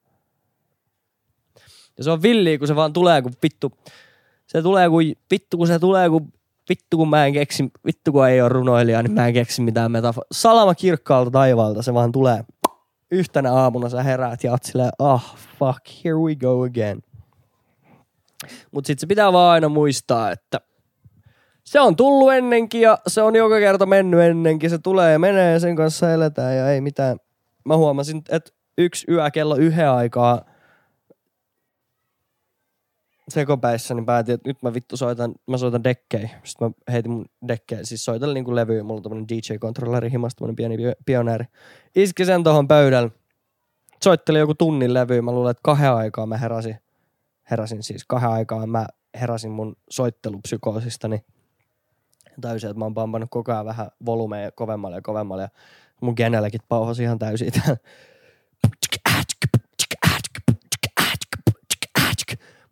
[1.99, 3.73] Ja se on villi, kun se vaan tulee, kun vittu,
[4.47, 6.33] se tulee, kun vittu, kun se tulee, kun
[6.69, 9.93] vittu, kun mä en keksi, vittu, kun ei ole runoilija, niin mä en keksi mitään
[9.93, 10.27] metaforaa.
[10.33, 12.45] Salama kirkkaalta taivaalta, se vaan tulee.
[13.11, 17.03] Yhtenä aamuna sä heräät ja oot silleen, ah, fuck, here we go again.
[18.73, 20.61] Mutta sitten se pitää vaan aina muistaa, että
[21.65, 24.71] se on tullut ennenkin ja se on joka kerta mennyt ennenkin.
[24.71, 27.17] Se tulee ja menee ja sen kanssa eletään ja ei mitään.
[27.65, 30.45] Mä huomasin, että yksi yö kello yhden aikaa
[33.29, 36.31] sekopäissä, niin päätin, että nyt mä vittu soitan, mä soitan dekkei.
[36.45, 40.57] Sitten mä heitin mun dekkei, siis soitan niinku levyä, mulla on tämmönen DJ-kontrolleri himasta, tämmönen
[40.57, 41.45] pieni pioneeri.
[41.97, 43.11] Iski sen tohon pöydällä.
[44.03, 46.77] Soitteli joku tunnin levy, mä luulen, että kahden aikaa mä heräsin
[47.51, 48.69] heräsin siis kahden aikaan.
[48.69, 48.87] Mä
[49.21, 51.25] heräsin mun soittelupsykoosistani.
[52.41, 55.43] Täysin, että mä oon pampannut koko ajan vähän volumea kovemmalle ja kovemmalle.
[55.43, 55.49] Ja
[56.01, 57.53] mun genelläkin pauhasi ihan täysin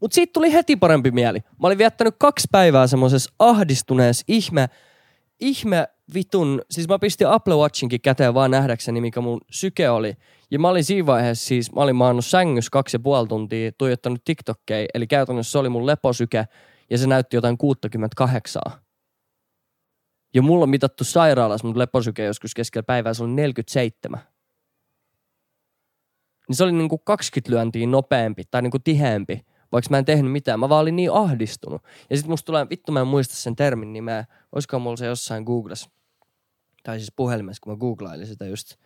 [0.02, 1.38] Mutta siitä tuli heti parempi mieli.
[1.38, 4.68] Mä olin viettänyt kaksi päivää semmoisessa ahdistuneessa ihme,
[5.40, 10.14] ihme vitun, siis mä pistin Apple Watchinkin käteen vaan nähdäkseni, mikä mun syke oli.
[10.50, 14.24] Ja mä olin siinä vaiheessa siis, mä olin maannut sängyssä kaksi ja puoli tuntia, tuijottanut
[14.24, 16.44] TikTokkei, eli käytännössä se oli mun leposyke,
[16.90, 18.62] ja se näytti jotain 68.
[20.34, 24.20] Ja mulla on mitattu sairaalassa mun leposyke joskus keskellä päivää, se oli 47.
[26.48, 30.60] Niin se oli niinku 20 lyöntiä nopeampi tai niinku tiheämpi, vaikka mä en tehnyt mitään.
[30.60, 31.82] Mä vaan olin niin ahdistunut.
[32.10, 35.44] Ja sit musta tulee, vittu mä en muista sen termin nimeä, olisiko mulla se jossain
[35.44, 35.90] Googlessa,
[36.82, 38.74] tai siis puhelimessa, kun mä googlailin sitä just–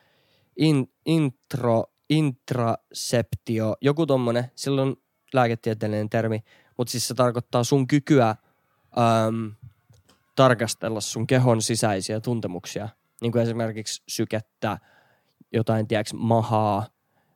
[0.57, 4.97] in, intro, intraseptio, joku tommonen, silloin
[5.33, 6.45] lääketieteellinen termi,
[6.79, 9.53] mutta siis se tarkoittaa sun kykyä äm,
[10.37, 12.89] tarkastella sun kehon sisäisiä tuntemuksia.
[13.21, 14.79] Niin kuin esimerkiksi sykettä,
[15.53, 16.87] jotain, tiedätkö, mahaa,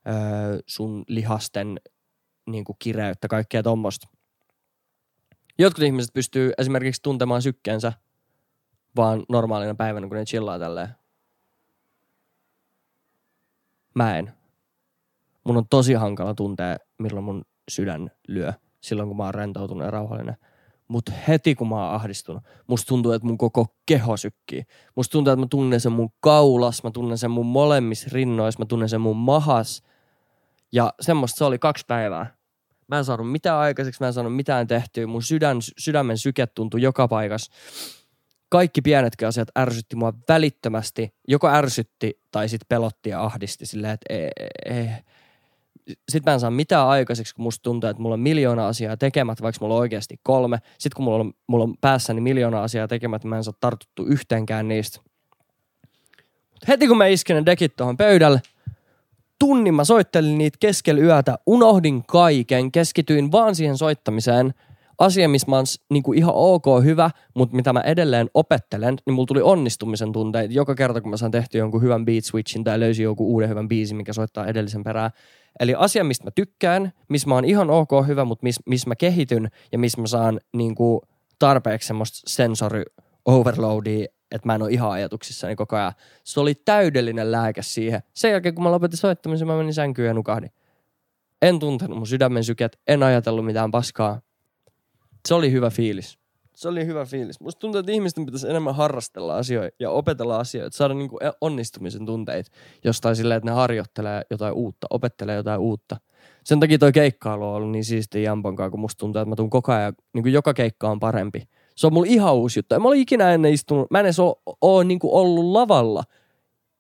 [0.09, 1.81] öö, sun lihasten
[2.51, 4.09] niin kuin kireyttä, kaikkea tommosta.
[5.59, 7.93] Jotkut ihmiset pystyy esimerkiksi tuntemaan sykkeensä
[8.97, 10.89] vaan normaalina päivänä, kun ne chillaa tälleen.
[13.95, 14.33] Mä en.
[15.45, 19.91] Mun on tosi hankala tuntea, milloin mun sydän lyö silloin, kun mä oon rentoutunut ja
[19.91, 20.37] rauhallinen.
[20.89, 24.63] Mutta heti kun mä oon ahdistunut, musta tuntuu, että mun koko keho sykkii.
[24.97, 28.67] Musta tuntuu, että mä tunnen sen mun kaulas, mä tunnen sen mun molemmissa rinnoissa, mä
[28.67, 29.83] tunnen sen mun mahas.
[30.73, 32.40] Ja semmoista se oli kaksi päivää.
[32.91, 35.07] Mä en saanut mitään aikaiseksi, mä en saanut mitään tehtyä.
[35.07, 37.53] Mun sydän, sydämen syke tuntui joka paikassa
[38.51, 41.15] kaikki pienetkin asiat ärsytti mua välittömästi.
[41.29, 44.31] Joko ärsytti tai sitten pelotti ja ahdisti silleen, että ei,
[44.65, 44.89] ei.
[46.09, 49.43] Sitten mä en saa mitään aikaiseksi, kun musta tuntuu, että mulla on miljoona asiaa tekemät,
[49.43, 50.59] vaikka mulla on oikeasti kolme.
[50.79, 54.69] Sitten kun mulla on, mulla on päässäni miljoona asiaa tekemät, mä en saa tartuttu yhteenkään
[54.69, 55.01] niistä.
[56.69, 58.41] Heti kun mä iskin ne dekit tuohon pöydälle,
[59.41, 64.55] tunnin mä soittelin niitä keskellä yötä, unohdin kaiken, keskityin vaan siihen soittamiseen–
[65.01, 69.15] asia, missä mä oon niin kuin ihan ok hyvä, mutta mitä mä edelleen opettelen, niin
[69.15, 72.81] mulla tuli onnistumisen tunteita joka kerta, kun mä saan tehty jonkun hyvän beat switchin tai
[72.81, 75.11] löysin joku uuden hyvän biisin, mikä soittaa edellisen perään.
[75.61, 78.97] Eli asia, mistä mä tykkään, missä mä oon ihan ok hyvä, mutta missä mis mä
[78.97, 81.01] kehityn ja missä mä saan niin kuin
[81.39, 82.83] tarpeeksi semmoista sensori
[83.25, 85.93] overloadia, että mä en ole ihan ajatuksissani koko ajan.
[86.25, 88.03] Se oli täydellinen lääke siihen.
[88.15, 90.51] Sen jälkeen, kun mä lopetin soittamisen, mä menin sänkyyn ja nukahdin.
[91.43, 94.21] En tuntenut mun sydämen syket, en ajatellut mitään paskaa
[95.29, 96.19] se oli hyvä fiilis.
[96.55, 97.41] Se oli hyvä fiilis.
[97.41, 102.51] Musta tuntuu, että ihmisten pitäisi enemmän harrastella asioita ja opetella asioita, saada niinku onnistumisen tunteita
[102.85, 105.97] jostain silleen, että ne harjoittelee jotain uutta, opettelee jotain uutta.
[106.45, 109.51] Sen takia toi keikkailu on ollut niin siisti Jamponkaan, kun musta tuntuu, että mä tuun
[109.51, 111.49] koko ajan, niin kuin joka keikka on parempi.
[111.81, 112.75] Se on mulla ihan uusi juttu.
[112.75, 114.19] En mä ole ikinä ennen istunut, mä en edes
[114.61, 116.03] ole, niin ollut lavalla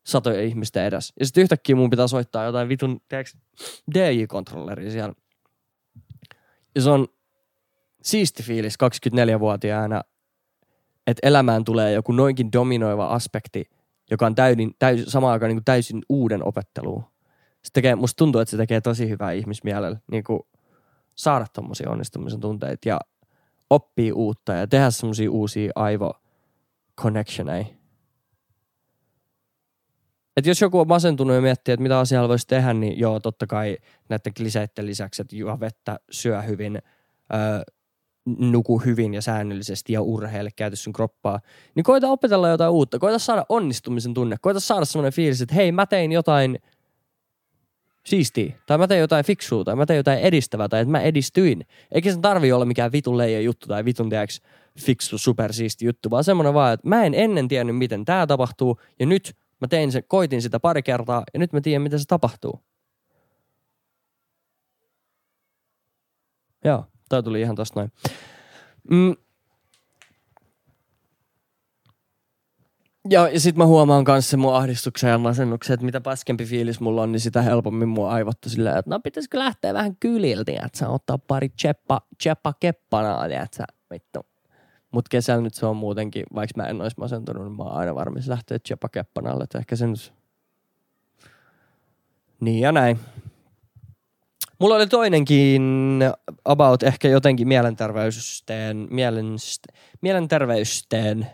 [0.07, 1.15] satoja ihmisten edessä.
[1.21, 3.01] Ja sitten yhtäkkiä mun pitää soittaa jotain vitun,
[3.95, 5.15] DJ-kontrolleria siellä.
[6.75, 7.09] Ja se on
[8.03, 10.03] siisti fiilis 24-vuotiaana,
[11.07, 13.65] että elämään tulee joku noinkin dominoiva aspekti,
[14.11, 17.05] joka on täysin, täysin, samaan aikaan niin täysin uuden opetteluun.
[17.63, 20.25] Se tekee, musta tuntuu, että se tekee tosi hyvää ihmismielellä niin
[21.15, 23.01] saada tommosia onnistumisen tunteita ja
[23.71, 26.13] oppii uutta ja tehdä semmosia uusia aivo
[27.01, 27.65] connectioneja.
[30.37, 33.47] Et jos joku on masentunut ja miettii, että mitä asialla voisi tehdä, niin joo, totta
[33.47, 33.79] kai
[34.09, 36.79] näiden kliseiden lisäksi, että juo vettä, syö hyvin,
[37.35, 37.63] öö,
[38.39, 41.41] nuku hyvin ja säännöllisesti ja urheile, käytä sun kroppaa,
[41.75, 42.99] niin koita opetella jotain uutta.
[42.99, 44.37] Koita saada onnistumisen tunne.
[44.41, 46.59] Koita saada semmoinen fiilis, että hei, mä tein jotain
[48.07, 51.67] siistiä, tai mä tein jotain fiksua, tai mä tein jotain edistävää, tai että mä edistyin.
[51.93, 54.41] Eikä sen tarvi olla mikään vitun leija juttu tai vitun tiedäks
[54.81, 59.07] fiksu, supersiisti juttu, vaan semmoinen vaan, että mä en ennen tiennyt, miten tämä tapahtuu, ja
[59.07, 62.61] nyt mä tein sen, koitin sitä pari kertaa, ja nyt mä tiedän, miten se tapahtuu.
[66.65, 67.93] Joo, tää tuli ihan tosta noin.
[68.91, 69.17] Mm.
[73.11, 77.13] Ja, sit mä huomaan kanssa mun ahdistuksen ja masennuksen, että mitä paskempi fiilis mulla on,
[77.13, 81.19] niin sitä helpommin mua aivottu silleen, että no pitäisikö lähteä vähän kyliltä, että sä ottaa
[81.19, 84.27] pari cheppa, cheppa keppanaa, että sä vittu.
[84.91, 87.95] Mut kesällä nyt se on muutenkin, vaikka mä en ois masentunut, niin mä oon aina
[87.95, 90.13] varmis lähteä cheppa keppanalle, että ehkä se nyt...
[92.41, 93.01] Niin ja näin.
[94.59, 95.63] Mulla oli toinenkin
[96.45, 99.63] about ehkä jotenkin mielenterveysteen, mielenst,
[100.01, 101.27] mielenterveysteen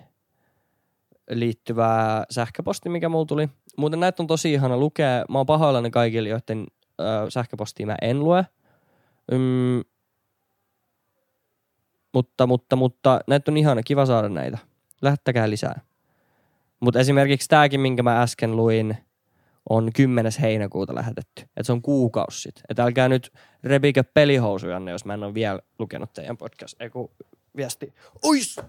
[1.30, 3.48] liittyvää sähköposti, mikä mulla tuli.
[3.76, 5.24] Muuten näitä on tosi ihana lukea.
[5.28, 6.66] Mä oon pahoillani kaikille, joiden
[7.00, 8.46] ö, sähköpostia mä en lue.
[9.32, 9.82] Ym,
[12.14, 14.58] mutta, mutta, mutta näitä on ihana, kiva saada näitä.
[15.02, 15.80] Lähettäkää lisää.
[16.80, 18.96] Mutta esimerkiksi tämäkin, minkä mä äsken luin,
[19.68, 20.32] on 10.
[20.40, 21.42] heinäkuuta lähetetty.
[21.42, 22.62] Että se on kuukausi sitten.
[22.68, 23.32] Että älkää nyt
[23.64, 26.80] repikö pelihousujanne, jos mä en ole vielä lukenut teidän podcast.
[26.80, 27.10] Eiku
[27.56, 27.94] viesti.
[28.22, 28.60] Ois!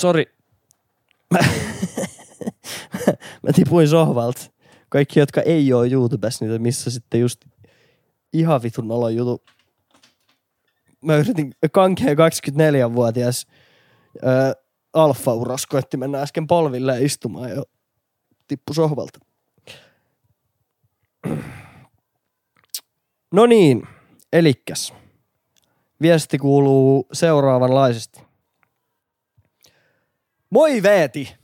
[0.00, 0.24] Sori.
[1.30, 1.38] Mä,
[3.42, 4.40] mä tipuin sohvalta.
[4.88, 7.44] Kaikki, jotka ei ole YouTubessa, niitä missä sitten just
[8.32, 9.44] ihan vitun nolon jutu.
[11.00, 13.46] Mä yritin kankea 24-vuotias
[14.16, 17.62] ö, alfa-uros koetti mennä äsken polville istumaan ja
[18.48, 19.18] tippu sohvalta.
[23.32, 23.88] No niin,
[24.32, 24.92] elikkäs.
[26.02, 28.31] Viesti kuuluu seuraavanlaisesti.
[30.52, 31.36] Moi Veeti!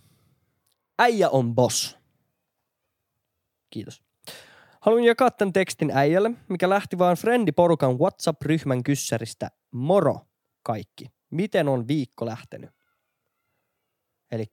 [0.98, 1.98] Äijä on boss.
[3.70, 4.02] Kiitos.
[4.80, 9.50] Haluan jakaa tämän tekstin äijälle, mikä lähti vaan Friendiporukan WhatsApp-ryhmän kyssäristä.
[9.70, 10.20] Moro
[10.62, 11.06] kaikki.
[11.30, 12.70] Miten on viikko lähtenyt?
[14.30, 14.44] Eli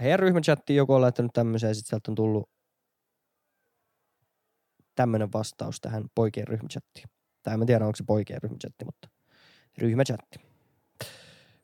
[0.00, 2.50] heidän ryhmächattiin joku on laittanut tämmöisen ja sitten sieltä on tullut
[4.94, 7.06] tämmöinen vastaus tähän poikien ryhmächattiin.
[7.42, 9.08] Tai en tiedä, onko se poikien ryhmächatti, mutta
[9.78, 10.38] ryhmächatti.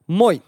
[0.06, 0.42] Moi!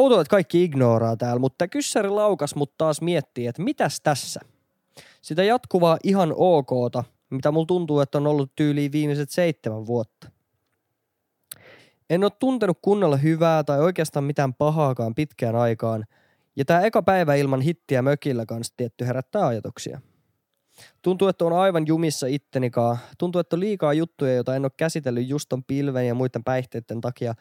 [0.00, 4.40] Outoa, että kaikki ignoraa täällä, mutta kyssäri laukas mut taas miettii, että mitäs tässä?
[5.22, 10.30] Sitä jatkuvaa ihan okta, mitä mulla tuntuu, että on ollut tyyliin viimeiset seitsemän vuotta.
[12.10, 16.04] En ole tuntenut kunnolla hyvää tai oikeastaan mitään pahaakaan pitkään aikaan,
[16.56, 20.00] ja tämä eka päivä ilman hittiä mökillä kanssa tietty herättää ajatuksia.
[21.02, 22.98] Tuntuu, että on aivan jumissa ittenikaan.
[23.18, 27.00] Tuntuu, että on liikaa juttuja, joita en ole käsitellyt just ton pilven ja muiden päihteiden
[27.00, 27.34] takia.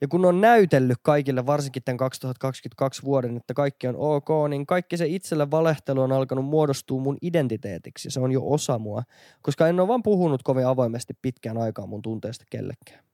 [0.00, 4.96] Ja kun on näytellyt kaikille, varsinkin tämän 2022 vuoden, että kaikki on ok, niin kaikki
[4.96, 8.10] se itselle valehtelu on alkanut muodostua mun identiteetiksi.
[8.10, 9.02] Se on jo osa mua,
[9.42, 13.04] koska en ole vaan puhunut kovin avoimesti pitkään aikaa mun tunteesta kellekään.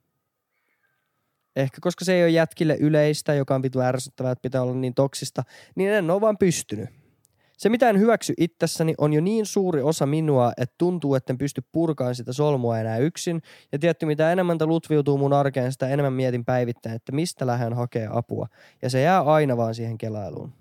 [1.56, 4.94] Ehkä koska se ei ole jätkille yleistä, joka on vitu ärsyttävää, että pitää olla niin
[4.94, 5.42] toksista,
[5.74, 7.03] niin en ole vaan pystynyt.
[7.56, 11.38] Se, mitä en hyväksy itsessäni, on jo niin suuri osa minua, että tuntuu, että en
[11.38, 13.42] pysty purkaan sitä solmua enää yksin.
[13.72, 17.72] Ja tietty, mitä enemmän tämä lutviutuu mun arkeen, sitä enemmän mietin päivittäin, että mistä lähden
[17.72, 18.46] hakea apua.
[18.82, 20.52] Ja se jää aina vaan siihen kelailuun.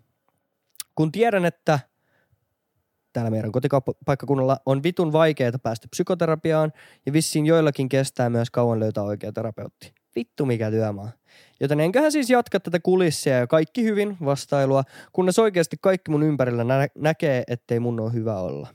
[0.96, 1.80] Kun tiedän, että
[3.14, 6.74] täällä meidän kotipaikkakunnalla on vitun vaikeaa päästä psykoterapiaan
[7.06, 10.03] ja vissiin joillakin kestää myös kauan löytää oikea terapeutti.
[10.16, 11.12] Vittu mikä työmaa.
[11.60, 16.64] Joten enköhän siis jatka tätä kulissia ja kaikki hyvin vastailua, kunnes oikeasti kaikki mun ympärillä
[16.64, 18.68] nä- näkee, ettei mun ole hyvä olla.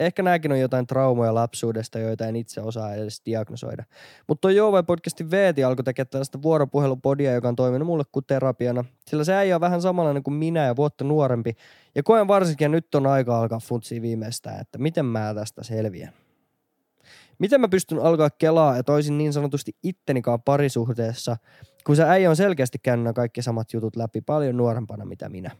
[0.00, 3.84] Ehkä nämäkin on jotain traumoja lapsuudesta, joita en itse osaa edes diagnosoida.
[4.28, 8.84] Mutta tuo Joovai podcastin Veeti alkoi tekemään tällaista vuoropuhelupodia, joka on toiminut mulle kuin terapiana.
[9.06, 11.56] Sillä se ei ole vähän samanlainen kuin minä ja vuotta nuorempi.
[11.94, 16.23] Ja koen varsinkin, että nyt on aika alkaa funtsia viimeistään, että miten mä tästä selviän.
[17.38, 21.36] Miten mä pystyn alkaa kelaa, että olisin niin sanotusti ittenikaan parisuhteessa,
[21.86, 25.50] kun se äijä on selkeästi käynyt kaikki samat jutut läpi paljon nuorempana mitä minä.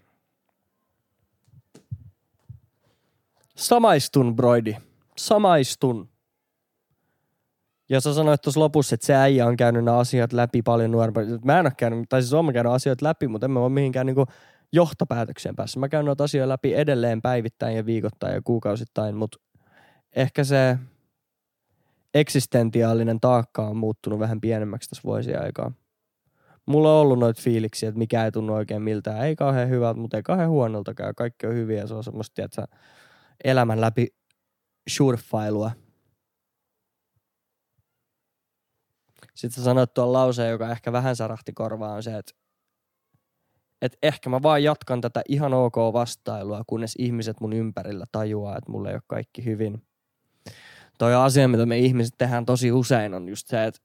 [3.57, 4.77] Samaistun, broidi.
[5.17, 6.09] Samaistun.
[7.89, 11.27] Ja sä sanoit tuossa lopussa, että se äijä on käynyt nämä asiat läpi paljon nuorempana.
[11.45, 14.27] Mä en ole käynyt, tai siis käynyt asioita läpi, mutta en mä ole mihinkään niinku
[14.73, 15.81] johtopäätökseen päässä.
[15.81, 19.39] Mä käyn noita asioita läpi edelleen päivittäin ja viikoittain ja kuukausittain, mutta
[20.17, 20.79] ehkä se
[22.15, 25.73] eksistentiaalinen taakka on muuttunut vähän pienemmäksi tässä vuosien aikaa.
[26.67, 29.27] Mulla on ollut noita fiiliksiä, että mikä ei tunnu oikein miltään.
[29.27, 31.15] Ei kauhean hyvältä, mutta ei kauhean huonoltakaan.
[31.15, 31.87] Kaikki on hyviä.
[31.87, 32.69] Se on semmoista, että
[33.45, 34.07] elämän läpi
[34.89, 35.71] surffailua.
[39.35, 42.33] Sitten sä sanoit tuon lauseen, joka ehkä vähän sarahti korvaan, on se, että,
[43.83, 48.71] että ehkä mä vaan jatkan tätä ihan ok vastailua, kunnes ihmiset mun ympärillä tajuaa, että
[48.71, 49.83] mulla ei ole kaikki hyvin.
[50.99, 53.81] Toi asia, mitä me ihmiset tehdään tosi usein, on just se, että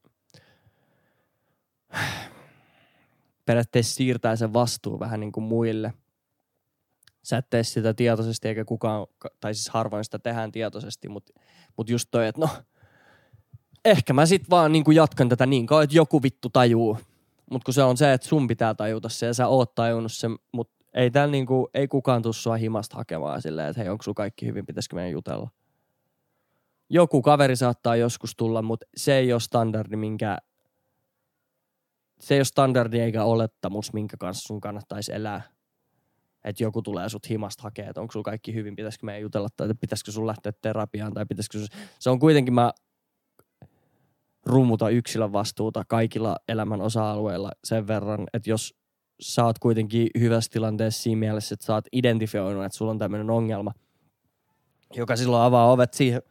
[3.45, 5.93] periaatteessa siirtää sen vastuu vähän niin kuin muille.
[7.23, 9.07] Sä et tee sitä tietoisesti eikä kukaan,
[9.39, 11.33] tai siis harvoin sitä tehdään tietoisesti, mutta
[11.77, 12.49] mut just toi, että no,
[13.85, 16.97] ehkä mä sit vaan niin kuin jatkan tätä niin kauan, että joku vittu tajuu.
[17.51, 20.35] Mutta kun se on se, että sun pitää tajuta se ja sä oot tajunnut sen,
[20.51, 24.15] mutta ei täällä niinku, ei kukaan tuu sua himasta hakemaan silleen, että hei, onko sun
[24.15, 25.49] kaikki hyvin, pitäisikö meidän jutella.
[26.89, 30.37] Joku kaveri saattaa joskus tulla, mutta se ei ole standardi, minkä
[32.19, 35.41] se ei ole standardi eikä olettamus, minkä kanssa sun kannattaisi elää.
[36.43, 39.69] Että joku tulee sut himasta hakee, että onko sulla kaikki hyvin, pitäisikö meidän jutella tai
[39.81, 41.67] pitäisikö sun lähteä terapiaan tai pitäisikö sun...
[41.99, 42.73] Se on kuitenkin, mä
[44.45, 48.75] rummuta yksilön vastuuta kaikilla elämän osa-alueilla sen verran, että jos
[49.21, 53.29] sä oot kuitenkin hyvässä tilanteessa siinä mielessä, että sä oot identifioinut, että sulla on tämmöinen
[53.29, 53.71] ongelma,
[54.95, 56.21] joka silloin avaa ovet siihen,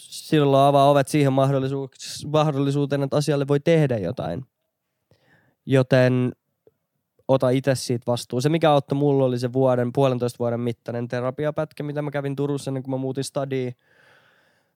[0.00, 1.32] silloin avaa ovet siihen
[2.26, 4.46] mahdollisuuteen, että asialle voi tehdä jotain.
[5.66, 6.32] Joten
[7.28, 8.40] ota itse siitä vastuu.
[8.40, 12.70] Se, mikä auttoi mulla, oli se vuoden, puolentoista vuoden mittainen terapiapätkä, mitä mä kävin Turussa
[12.70, 13.74] ennen kuin mä muutin stadiin.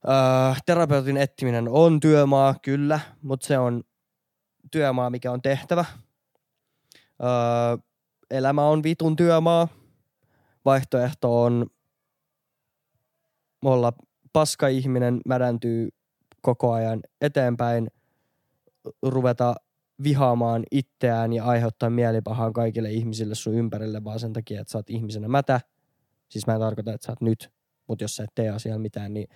[0.09, 3.85] Öö, terapeutin etsiminen on työmaa, kyllä, mutta se on
[4.71, 5.85] työmaa, mikä on tehtävä.
[7.23, 7.77] Öö,
[8.31, 9.69] elämä on vitun työmaa.
[10.65, 11.67] Vaihtoehto on
[13.63, 13.93] olla
[14.35, 15.89] paska-ihminen, mädäntyy
[16.43, 17.89] koko ajan eteenpäin,
[19.03, 19.55] ruveta
[20.03, 24.91] vihaamaan itseään ja aiheuttaa mielipahaa kaikille ihmisille sun ympärille vaan sen takia, että sä oot
[24.91, 25.61] ihmisenä mätä.
[26.29, 27.53] Siis mä en tarkoita, että sä oot nyt,
[27.89, 29.29] mutta jos sä et tee asiaan mitään, niin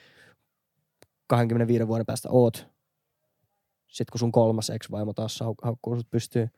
[1.27, 2.69] 25 vuoden päästä oot.
[3.89, 6.49] Sitten kun sun kolmas ex-vaimo taas haukkuu sut pystyy.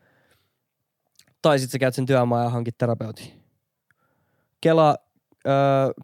[1.43, 3.45] Tai sitten sä käyt sen työmaan ja hankit terapeutin.
[4.61, 4.97] Kela,
[5.47, 5.53] öö,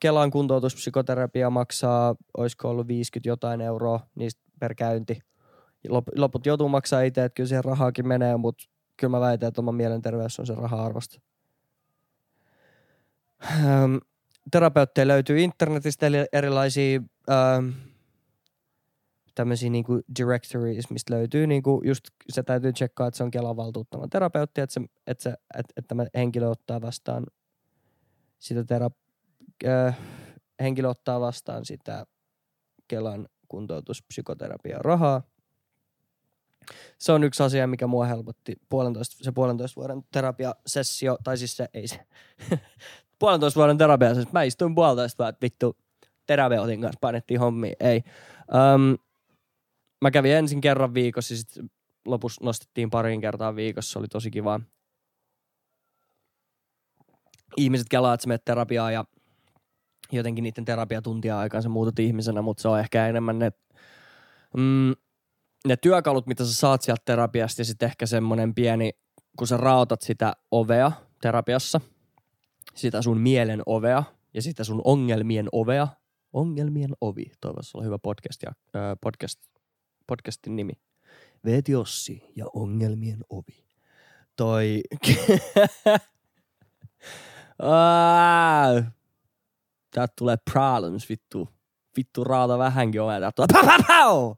[0.01, 5.19] Kelan kuntoutuspsykoterapia maksaa, olisiko ollut 50 jotain euroa niistä per käynti.
[6.17, 8.65] Loput joutuu maksaa itse, että kyllä siihen rahaakin menee, mutta
[8.97, 11.21] kyllä mä väitän, että oma mielenterveys on se raha-arvosta.
[13.45, 13.89] Öö,
[14.51, 17.37] terapeutteja löytyy internetistä erilaisia öö,
[19.37, 24.09] tämmöisiä niinku directories, mistä löytyy niinku just, se täytyy tsekkaa, että se on Kelan valtuuttama
[24.09, 27.27] terapeutti, että, se, että, se, että, että tämä henkilö ottaa vastaan
[28.39, 28.91] sitä tera,
[29.67, 29.99] äh,
[30.61, 32.07] henkilö ottaa vastaan sitä
[32.89, 35.23] Kelan kuntoutuspsykoterapia rahaa.
[36.99, 41.69] Se on yksi asia, mikä mua helpotti puolentoista, se puolentoista vuoden terapiasessio, tai siis se
[41.75, 42.07] ei se,
[43.19, 44.33] puolentoista vuoden terapiasessio.
[44.33, 45.77] Mä istuin puolitoista vuotta, vittu,
[46.27, 48.03] terapeutin kanssa painettiin hommia, ei.
[48.75, 48.99] Um,
[50.03, 51.71] mä kävin ensin kerran viikossa ja sitten
[52.07, 53.93] lopussa nostettiin parin kertaa viikossa.
[53.93, 54.61] Se oli tosi kiva.
[57.57, 59.05] Ihmiset kelaa, että sä terapiaa ja
[60.13, 63.53] jotenkin niiden terapiatuntia aikaan sä muutut ihmisenä, mutta se on ehkä enemmän ne,
[64.57, 64.93] mm,
[65.67, 68.93] ne työkalut, mitä sä saat sieltä terapiasta ja sitten ehkä semmoinen pieni,
[69.39, 71.81] kun sä raotat sitä ovea terapiassa,
[72.75, 74.03] sitä sun mielen ovea
[74.35, 75.89] ja sitä sun ongelmien ovea,
[76.33, 79.41] ongelmien ovi, toivottavasti olla hyvä podcast, ja, äh, podcast
[80.07, 80.73] podcastin nimi.
[81.45, 83.65] Veet Jossi ja ongelmien ovi.
[84.37, 84.83] Toi...
[89.97, 91.49] Täältä tulee problems, vittu.
[91.97, 93.21] Vittu raata vähänkin ovea.
[93.21, 94.33] Täältä tulee pow, pow!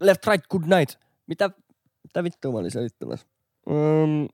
[0.00, 1.00] Left, right, good night.
[1.26, 1.50] Mitä,
[2.02, 3.26] mitä vittua mä olin selittämässä?
[3.66, 4.28] Um,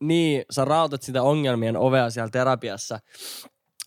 [0.00, 2.98] niin, sä rautat sitä ongelmien ovea siellä terapiassa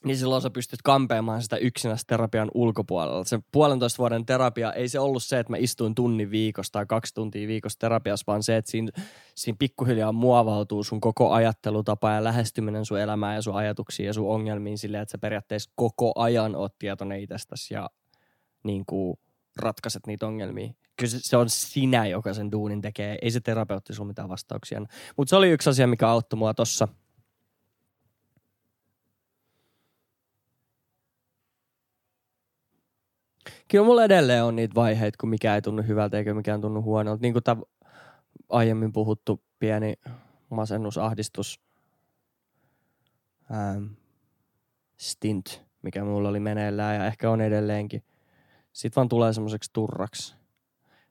[0.06, 3.24] niin silloin sä pystyt kampeamaan sitä yksinäistä terapian ulkopuolella.
[3.24, 7.14] Se puolentoista vuoden terapia, ei se ollut se, että mä istuin tunnin viikossa tai kaksi
[7.14, 8.92] tuntia viikossa terapiassa, vaan se, että siinä,
[9.36, 14.30] siinä pikkuhiljaa muovautuu sun koko ajattelutapa ja lähestyminen sun elämään ja sun ajatuksiin ja sun
[14.30, 17.90] ongelmiin silleen, että sä periaatteessa koko ajan oot tietoinen itsestäsi ja
[18.64, 19.20] niin kuin
[19.58, 20.74] ratkaiset niitä ongelmia.
[20.98, 23.18] Kyllä se, se on sinä, joka sen duunin tekee.
[23.22, 24.82] Ei se terapeutti sun mitään vastauksia.
[25.18, 26.88] Mutta se oli yksi asia, mikä auttoi mua tossa–
[33.72, 37.22] kyllä mulla edelleen on niitä vaiheita, kun mikä ei tunnu hyvältä eikä mikään tunnu huonolta.
[37.22, 37.62] Niin kuin tämä
[38.50, 39.94] aiemmin puhuttu pieni
[40.50, 41.60] masennus, ahdistus,
[43.52, 43.86] ähm,
[44.98, 48.04] stint, mikä mulla oli meneillään ja ehkä on edelleenkin.
[48.74, 50.36] Sitten vaan tulee semmoiseksi turraksi.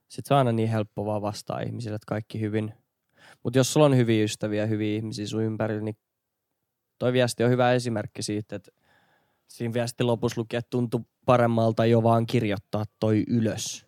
[0.08, 2.74] Sitten se on aina niin helppo vaan vastaa ihmisille, että kaikki hyvin.
[3.42, 5.96] Mutta jos sulla on hyviä ystäviä, hyviä ihmisiä sun ympärillä, niin
[6.98, 8.70] toi viesti on hyvä esimerkki siitä, että
[9.48, 13.86] siinä viesti lopussa lukee, että tuntuu paremmalta jo vaan kirjoittaa toi ylös.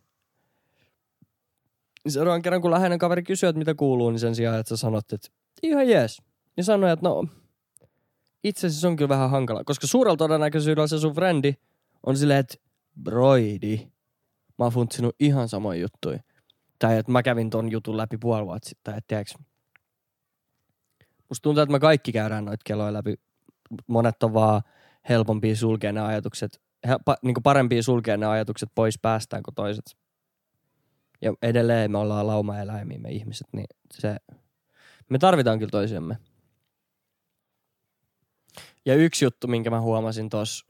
[2.04, 4.76] Niin seuraavan kerran, kun läheinen kaveri kysyy, että mitä kuuluu, niin sen sijaan, että sä
[4.76, 5.28] sanot, että
[5.62, 6.22] ihan jees.
[6.56, 7.24] Niin sanoi, että no,
[8.44, 11.54] itse asiassa on kyllä vähän hankala, koska suurella todennäköisyydellä se sun frendi
[12.06, 12.54] on silleen, että
[13.02, 13.76] broidi,
[14.58, 16.18] mä oon funtsinut ihan samoin juttuja.
[16.78, 19.34] Tai että mä kävin ton jutun läpi puoli vuotta sitten, että tiedätkö,
[21.28, 23.14] musta tuntuu, että me kaikki käydään noita keloja läpi.
[23.86, 24.62] Monet on vaan
[25.08, 26.60] helpompia sulkea ne ajatukset,
[27.04, 29.96] pa, niin parempia sulkea ne ajatukset pois päästään kuin toiset.
[31.22, 34.16] Ja edelleen me ollaan lauma-eläimiä, me ihmiset, niin se,
[35.10, 36.16] me tarvitaan kyllä toisiamme.
[38.84, 40.66] Ja yksi juttu, minkä mä huomasin tuossa,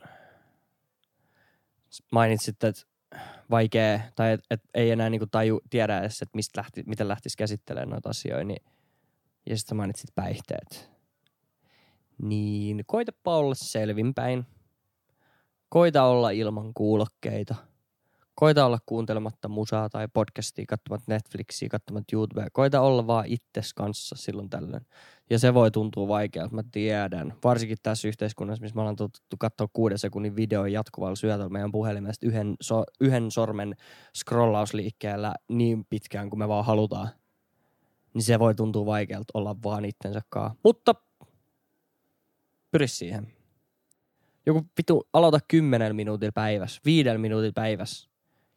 [2.12, 2.82] mainitsit, että
[3.50, 7.36] vaikea, tai että et ei enää niinku taju, tiedä edes, että mistä lähti, miten lähtisi
[7.36, 8.64] käsittelemään noita asioita, niin,
[9.46, 10.90] ja sitten mainitsit päihteet.
[12.22, 14.46] Niin koitapa olla selvinpäin.
[15.68, 17.54] Koita olla ilman kuulokkeita–
[18.38, 22.48] Koita olla kuuntelematta musaa tai podcastia, katsomatta Netflixiä, katsomatta YouTubea.
[22.52, 24.86] Koita olla vaan itses kanssa silloin tällöin.
[25.30, 27.34] Ja se voi tuntua vaikealta, mä tiedän.
[27.44, 32.26] Varsinkin tässä yhteiskunnassa, missä me ollaan totuttu katsoa kuuden sekunnin video jatkuvalla syötöllä meidän puhelimesta
[32.26, 33.76] yhden, so, yhden sormen
[34.16, 37.08] scrollausliikkeellä niin pitkään kuin me vaan halutaan.
[38.14, 40.22] Niin se voi tuntua vaikealta olla vaan itsensä.
[40.62, 40.94] Mutta
[42.70, 43.36] pyri siihen.
[44.47, 48.09] Joku vitu aloita kymmenen minuutilla päivässä, viiden minuutilla päivässä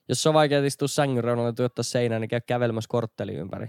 [0.10, 3.68] jos on vaikea istua sängyn reunalla ja tuottaa seinään, niin käy kävelemässä kortteli ympäri.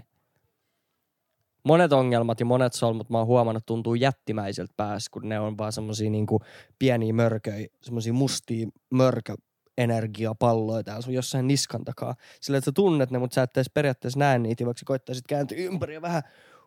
[1.63, 5.71] Monet ongelmat ja monet solmut mä oon huomannut tuntuu jättimäiseltä päässä, kun ne on vaan
[5.71, 6.39] semmosia niinku
[6.79, 9.35] pieniä mörköjä, semmosia mustia mörkö
[9.77, 12.15] energiapalloja täällä sun jossain niskan takaa.
[12.41, 15.27] Sillä että sä tunnet ne, mutta sä et edes periaatteessa näe niitä, vaikka sä koittaisit
[15.27, 16.23] kääntyä ympäri ja vähän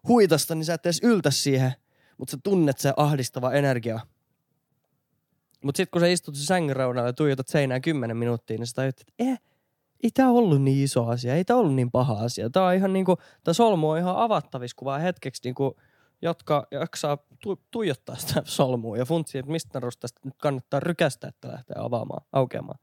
[0.08, 1.72] huitasta, niin sä et edes yltä siihen.
[2.18, 4.00] Mutta sä tunnet se ahdistava energia.
[5.64, 8.74] Mutta sitten kun sä istut se sängyn reunalla ja tuijotat seinään kymmenen minuuttia, niin sä
[8.74, 9.40] tajut, että eh,
[10.02, 12.50] ei tämä ollut niin iso asia, ei tämä ollut niin paha asia.
[12.50, 15.76] Tämä on ihan niinku, tämä solmu on ihan avattavissa, kun vaan hetkeksi niinku,
[16.22, 21.48] jotka jaksaa tu- tuijottaa sitä solmua ja funtsia, että mistä narustasta nyt kannattaa rykästä, että
[21.48, 22.78] lähtee avaamaan, aukeamaan.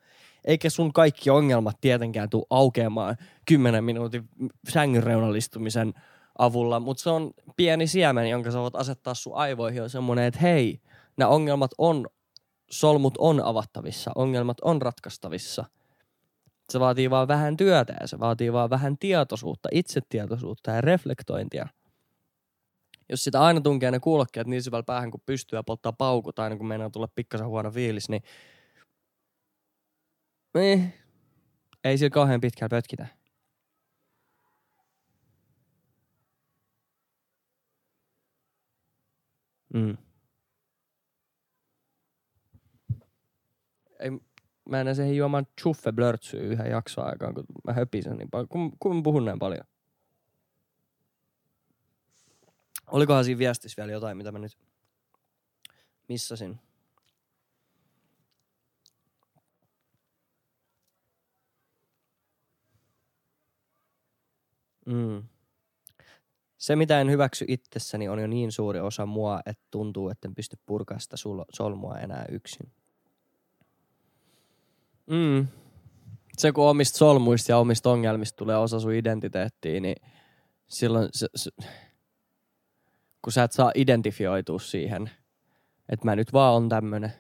[0.46, 3.18] Eikä sun kaikki ongelmat tietenkään tule aukeamaan
[3.48, 4.30] 10 minuutin
[4.70, 5.94] sängyn reunalistumisen
[6.38, 10.40] avulla, mutta se on pieni siemen, jonka sä voit asettaa sun aivoihin, on semmoinen, että
[10.40, 10.82] hei,
[11.18, 12.08] nämä ongelmat on,
[12.72, 15.66] solmut on avattavissa, ongelmat on ratkaistavissa–
[16.72, 21.68] se vaatii vaan vähän työtä ja se vaatii vaan vähän tietoisuutta, itsetietoisuutta ja reflektointia.
[23.10, 26.58] Jos sitä aina tunkee ne kuulokkeet niin syvällä päähän kuin pystyy ja polttaa paukut aina
[26.58, 28.24] kun meinaa tulla pikkasen huono fiilis, niin
[30.56, 30.94] eh,
[31.84, 33.08] ei sillä kauhean pitkään pötkitä.
[39.74, 39.98] Mm.
[44.02, 44.12] Ei,
[44.70, 48.72] mä en siihen juomaan chuffe blörtsyä yhden jakson aikaan, kun mä höpisen niin paljon, kun,
[48.80, 49.66] kun mä puhun näin paljon.
[52.88, 54.58] Olikohan siinä viestissä vielä jotain, mitä mä nyt
[56.10, 56.60] missasin?
[64.86, 65.24] Mm.
[66.58, 70.36] Se, mitä en hyväksy itsessäni, on jo niin suuri osa mua, että tuntuu, että en
[70.36, 71.16] pysty purkaa sitä
[71.54, 72.72] solmua enää yksin.
[75.12, 75.48] Mm.
[76.38, 79.96] Se, kun omista solmuista ja omista ongelmista tulee osa sun identiteettiä, niin
[80.68, 81.52] silloin se, se,
[83.22, 85.12] kun sä et saa identifioitua siihen,
[85.90, 87.14] että mä nyt vaan on tämmönen,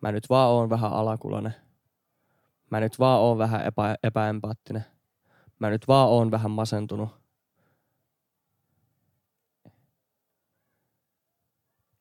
[0.00, 1.54] mä nyt vaan oon vähän alakulonen,
[2.70, 4.84] mä nyt vaan oon vähän epä, epäempaattinen,
[5.58, 7.08] mä nyt vaan oon vähän masentunut.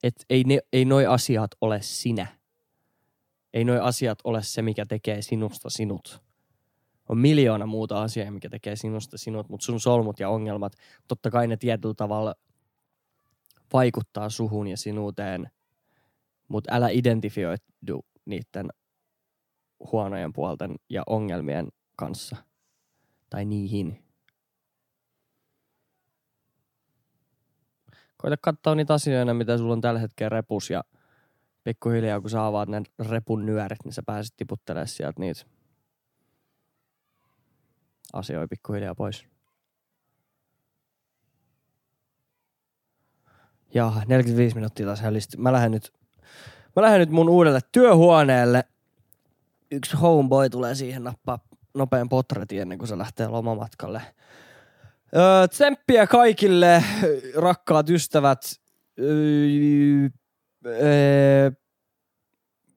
[0.04, 2.28] Et ei, ne, ei noi asiat ole sinä
[3.56, 6.22] ei noi asiat ole se, mikä tekee sinusta sinut.
[7.10, 10.74] On miljoona muuta asiaa, mikä tekee sinusta sinut, mutta sun solmut ja ongelmat,
[11.08, 12.36] totta kai ne tietyllä tavalla
[13.74, 15.50] vaikuttaa suhun ja sinuuteen,
[16.48, 18.70] mutta älä identifioidu niiden
[19.92, 22.36] huonojen puolten ja ongelmien kanssa.
[23.30, 24.04] Tai niihin.
[28.18, 30.84] Koita katsoa niitä asioita, mitä sulla on tällä hetkellä repus ja
[31.66, 35.46] pikkuhiljaa kun sä avaat ne repun nyörit, niin sä pääset tiputtelemaan sieltä niitä
[38.14, 39.26] asioita pikkuhiljaa pois.
[43.74, 45.38] Ja 45 minuuttia taas hälisti.
[45.38, 45.94] Mä lähden nyt,
[46.76, 48.64] mä lähden nyt mun uudelle työhuoneelle.
[49.72, 51.40] Yksi homeboy tulee siihen nappaa
[51.74, 54.02] nopean potretin ennen kuin se lähtee lomamatkalle.
[55.16, 56.84] Öö, tsemppiä kaikille,
[57.36, 58.42] rakkaat ystävät.
[59.00, 60.10] Öö,
[60.66, 61.50] öö,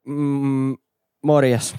[0.07, 0.77] mm,
[1.23, 1.75] morjes.